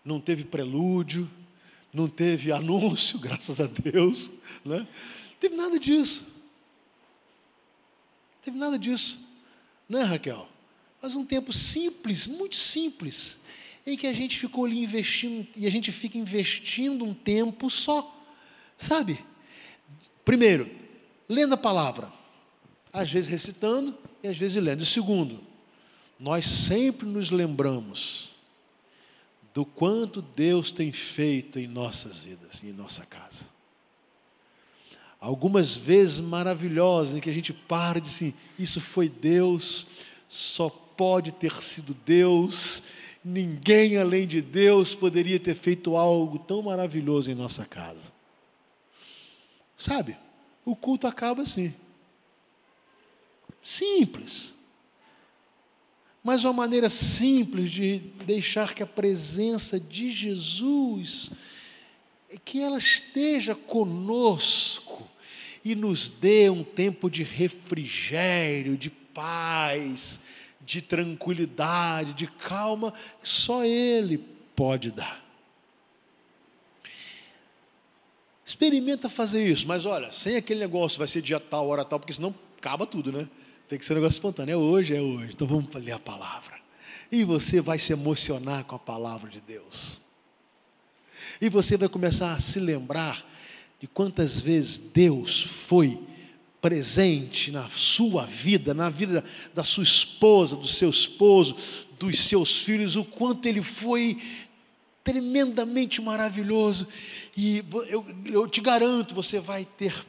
não 0.06 0.20
teve 0.20 0.44
prelúdio, 0.44 1.28
não 1.92 2.08
teve 2.08 2.52
anúncio, 2.52 3.18
graças 3.18 3.60
a 3.60 3.66
Deus, 3.66 4.30
né? 4.64 4.78
não 4.78 4.86
teve 5.40 5.56
nada 5.56 5.78
disso. 5.78 6.22
Não 6.22 8.42
teve 8.42 8.56
nada 8.56 8.78
disso, 8.78 9.18
não 9.88 9.98
é, 9.98 10.04
Raquel? 10.04 10.48
Mas 11.02 11.16
um 11.16 11.24
tempo 11.24 11.52
simples, 11.52 12.28
muito 12.28 12.54
simples, 12.54 13.36
em 13.84 13.96
que 13.96 14.06
a 14.06 14.12
gente 14.12 14.38
ficou 14.38 14.64
ali 14.64 14.78
investindo, 14.78 15.46
e 15.56 15.66
a 15.66 15.70
gente 15.70 15.90
fica 15.90 16.16
investindo 16.16 17.04
um 17.04 17.12
tempo 17.12 17.68
só, 17.68 18.24
sabe? 18.78 19.18
Primeiro, 20.24 20.70
lendo 21.28 21.54
a 21.54 21.56
palavra, 21.56 22.12
às 22.92 23.10
vezes 23.10 23.28
recitando 23.28 23.96
e 24.22 24.28
às 24.28 24.38
vezes 24.38 24.62
lendo. 24.62 24.82
E 24.82 24.86
segundo, 24.86 25.40
nós 26.18 26.46
sempre 26.46 27.06
nos 27.06 27.30
lembramos 27.30 28.35
do 29.56 29.64
quanto 29.64 30.20
Deus 30.20 30.70
tem 30.70 30.92
feito 30.92 31.58
em 31.58 31.66
nossas 31.66 32.18
vidas 32.18 32.62
em 32.62 32.74
nossa 32.74 33.06
casa. 33.06 33.46
Algumas 35.18 35.74
vezes 35.74 36.20
maravilhosas 36.20 37.16
em 37.16 37.20
que 37.20 37.30
a 37.30 37.32
gente 37.32 37.54
para 37.54 37.98
de 37.98 38.10
assim, 38.10 38.34
isso 38.58 38.82
foi 38.82 39.08
Deus, 39.08 39.86
só 40.28 40.68
pode 40.68 41.32
ter 41.32 41.54
sido 41.62 41.96
Deus, 42.04 42.82
ninguém 43.24 43.96
além 43.96 44.26
de 44.26 44.42
Deus 44.42 44.94
poderia 44.94 45.40
ter 45.40 45.54
feito 45.54 45.96
algo 45.96 46.38
tão 46.38 46.60
maravilhoso 46.60 47.30
em 47.30 47.34
nossa 47.34 47.64
casa. 47.64 48.12
Sabe, 49.74 50.18
o 50.66 50.76
culto 50.76 51.06
acaba 51.06 51.44
assim. 51.44 51.74
Simples 53.62 54.52
mas 56.26 56.42
uma 56.42 56.52
maneira 56.52 56.90
simples 56.90 57.70
de 57.70 57.98
deixar 58.24 58.74
que 58.74 58.82
a 58.82 58.86
presença 58.86 59.78
de 59.78 60.10
Jesus, 60.10 61.30
que 62.44 62.60
ela 62.60 62.78
esteja 62.78 63.54
conosco 63.54 65.08
e 65.64 65.76
nos 65.76 66.08
dê 66.08 66.50
um 66.50 66.64
tempo 66.64 67.08
de 67.08 67.22
refrigério, 67.22 68.76
de 68.76 68.90
paz, 68.90 70.20
de 70.62 70.82
tranquilidade, 70.82 72.14
de 72.14 72.26
calma, 72.26 72.92
só 73.22 73.64
Ele 73.64 74.18
pode 74.56 74.90
dar. 74.90 75.24
Experimenta 78.44 79.08
fazer 79.08 79.48
isso, 79.48 79.64
mas 79.64 79.86
olha, 79.86 80.12
sem 80.12 80.34
aquele 80.34 80.58
negócio, 80.58 80.98
vai 80.98 81.06
ser 81.06 81.22
dia 81.22 81.38
tal, 81.38 81.68
hora 81.68 81.84
tal, 81.84 82.00
porque 82.00 82.14
senão 82.14 82.34
acaba 82.58 82.84
tudo, 82.84 83.12
né? 83.12 83.28
Tem 83.68 83.78
que 83.78 83.84
ser 83.84 83.94
um 83.94 83.96
negócio 83.96 84.16
espontâneo. 84.16 84.52
É 84.52 84.56
hoje, 84.56 84.94
é 84.94 85.00
hoje. 85.00 85.32
Então 85.34 85.46
vamos 85.46 85.72
ler 85.74 85.92
a 85.92 85.98
palavra. 85.98 86.56
E 87.10 87.24
você 87.24 87.60
vai 87.60 87.78
se 87.78 87.92
emocionar 87.92 88.64
com 88.64 88.76
a 88.76 88.78
palavra 88.78 89.28
de 89.28 89.40
Deus. 89.40 90.00
E 91.40 91.48
você 91.48 91.76
vai 91.76 91.88
começar 91.88 92.34
a 92.34 92.40
se 92.40 92.60
lembrar 92.60 93.24
de 93.80 93.86
quantas 93.86 94.40
vezes 94.40 94.78
Deus 94.78 95.42
foi 95.42 96.00
presente 96.60 97.50
na 97.50 97.68
sua 97.70 98.24
vida, 98.24 98.72
na 98.72 98.88
vida 98.88 99.24
da 99.54 99.62
sua 99.62 99.84
esposa, 99.84 100.56
do 100.56 100.66
seu 100.66 100.88
esposo, 100.88 101.56
dos 101.98 102.18
seus 102.20 102.62
filhos, 102.62 102.96
o 102.96 103.04
quanto 103.04 103.46
ele 103.46 103.62
foi 103.62 104.20
tremendamente 105.04 106.00
maravilhoso. 106.00 106.88
E 107.36 107.64
eu, 107.88 108.04
eu 108.24 108.48
te 108.48 108.60
garanto, 108.60 109.14
você 109.14 109.38
vai 109.38 109.64
ter 109.64 110.04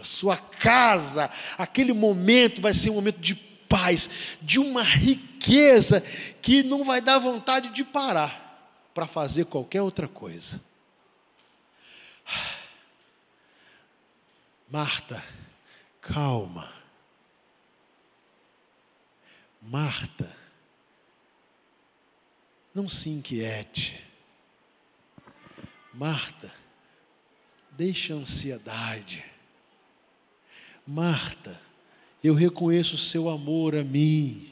a 0.00 0.04
sua 0.04 0.36
casa, 0.36 1.30
aquele 1.56 1.92
momento 1.92 2.60
vai 2.60 2.74
ser 2.74 2.90
um 2.90 2.94
momento 2.94 3.20
de 3.20 3.34
paz, 3.34 4.10
de 4.42 4.58
uma 4.58 4.82
riqueza 4.82 6.02
que 6.42 6.62
não 6.62 6.84
vai 6.84 7.00
dar 7.00 7.18
vontade 7.18 7.70
de 7.70 7.82
parar 7.82 8.42
para 8.92 9.06
fazer 9.06 9.46
qualquer 9.46 9.80
outra 9.80 10.06
coisa. 10.06 10.60
Marta, 14.70 15.24
calma. 16.02 16.70
Marta, 19.62 20.36
não 22.74 22.88
se 22.88 23.08
inquiete. 23.08 24.04
Marta, 25.94 26.52
deixa 27.70 28.12
a 28.12 28.16
ansiedade. 28.16 29.31
Marta, 30.86 31.60
eu 32.22 32.34
reconheço 32.34 32.94
o 32.94 32.98
seu 32.98 33.28
amor 33.28 33.76
a 33.76 33.84
mim. 33.84 34.48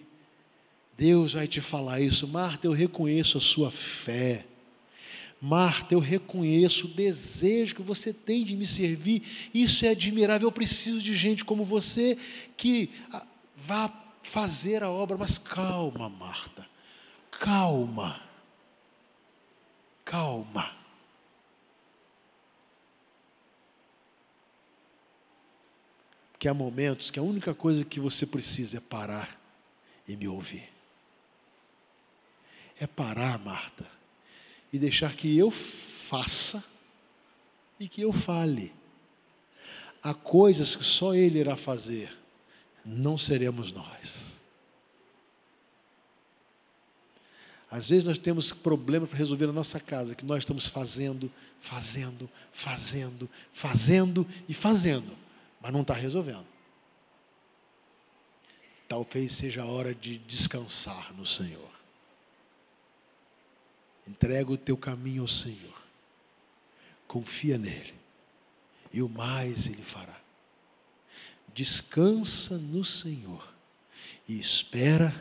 Deus 0.97 1.33
vai 1.33 1.49
te 1.49 1.61
falar 1.61 2.01
isso. 2.01 2.29
Marta, 2.29 2.67
eu 2.67 2.73
reconheço 2.73 3.39
a 3.39 3.41
sua 3.41 3.71
fé. 3.71 4.45
Marta, 5.41 5.95
eu 5.95 6.01
reconheço 6.01 6.87
o 6.87 6.91
desejo 6.91 7.75
que 7.77 7.83
você 7.83 8.13
tem 8.13 8.45
de 8.45 8.55
me 8.55 8.67
servir. 8.67 9.23
Isso 9.55 9.87
é 9.87 9.89
admirável. 9.89 10.49
Eu 10.49 10.53
preciso 10.53 11.01
de 11.01 11.17
gente 11.17 11.45
como 11.45 11.65
você 11.65 12.19
que 12.57 12.91
ah, 13.11 13.25
vá 13.57 13.91
fazer 14.23 14.83
a 14.83 14.91
obra. 14.91 15.17
Mas 15.17 15.39
calma, 15.39 16.11
Marta. 16.11 16.67
Calma. 17.31 18.21
Calma. 20.05 20.80
Porque 26.41 26.49
há 26.49 26.55
momentos 26.55 27.11
que 27.11 27.19
a 27.19 27.23
única 27.23 27.53
coisa 27.53 27.85
que 27.85 28.01
você 28.01 28.25
precisa 28.25 28.79
é 28.79 28.81
parar 28.81 29.39
e 30.09 30.17
me 30.17 30.27
ouvir 30.27 30.67
é 32.81 32.87
parar, 32.87 33.39
Marta, 33.39 33.87
e 34.73 34.79
deixar 34.79 35.15
que 35.15 35.37
eu 35.37 35.51
faça 35.51 36.65
e 37.79 37.87
que 37.87 38.01
eu 38.01 38.11
fale. 38.11 38.73
Há 40.03 40.15
coisas 40.15 40.75
que 40.75 40.83
só 40.83 41.15
Ele 41.15 41.41
irá 41.41 41.59
fazer, 41.59 42.17
não 42.87 43.19
seremos 43.19 43.71
nós. 43.71 44.41
Às 47.71 47.87
vezes 47.87 48.07
nós 48.07 48.17
temos 48.17 48.51
problemas 48.51 49.11
para 49.11 49.19
resolver 49.19 49.47
na 49.47 49.53
nossa 49.53 49.79
casa, 49.79 50.15
que 50.15 50.25
nós 50.25 50.39
estamos 50.39 50.67
fazendo, 50.67 51.31
fazendo, 51.61 52.31
fazendo, 52.51 53.29
fazendo 53.53 54.27
e 54.49 54.55
fazendo, 54.55 55.15
mas 55.61 55.73
não 55.73 55.83
está 55.83 55.95
resolvendo. 55.95 56.47
Talvez 58.89 59.35
seja 59.35 59.63
a 59.63 59.67
hora 59.67 59.95
de 59.95 60.19
descansar 60.19 61.13
no 61.15 61.27
Senhor. 61.27 61.71
Entrega 64.07 64.51
o 64.51 64.57
teu 64.57 64.77
caminho 64.77 65.23
ao 65.23 65.29
Senhor. 65.29 65.81
Confia 67.07 67.57
nele. 67.57 67.95
E 68.93 69.01
o 69.01 69.09
mais 69.09 69.67
ele 69.67 69.83
fará. 69.83 70.19
Descansa 71.55 72.59
no 72.59 72.85
Senhor 72.85 73.53
e 74.27 74.41
espera 74.41 75.15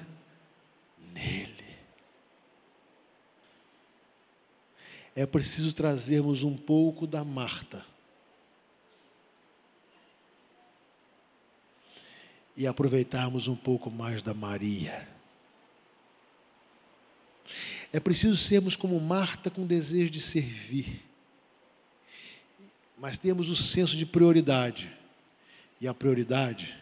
nele. 1.13 1.77
É 5.15 5.25
preciso 5.25 5.73
trazermos 5.73 6.43
um 6.43 6.55
pouco 6.55 7.05
da 7.05 7.23
Marta. 7.23 7.85
E 12.59 12.67
aproveitarmos 12.67 13.47
um 13.47 13.55
pouco 13.55 13.89
mais 13.89 14.21
da 14.21 14.35
Maria. 14.35 15.07
É 17.91 17.99
preciso 17.99 18.35
sermos 18.35 18.75
como 18.75 18.99
Marta 18.99 19.49
com 19.49 19.65
desejo 19.65 20.11
de 20.11 20.19
servir. 20.19 21.01
Mas 22.97 23.17
temos 23.17 23.49
o 23.49 23.55
senso 23.55 23.95
de 23.95 24.05
prioridade. 24.05 24.91
E 25.79 25.87
a 25.87 25.93
prioridade 25.93 26.77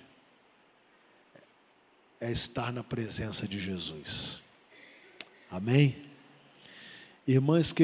é 2.19 2.31
estar 2.31 2.73
na 2.73 2.83
presença 2.83 3.47
de 3.47 3.59
Jesus. 3.59 4.41
Amém? 5.51 5.95
Irmãs 7.27 7.71
que 7.71 7.75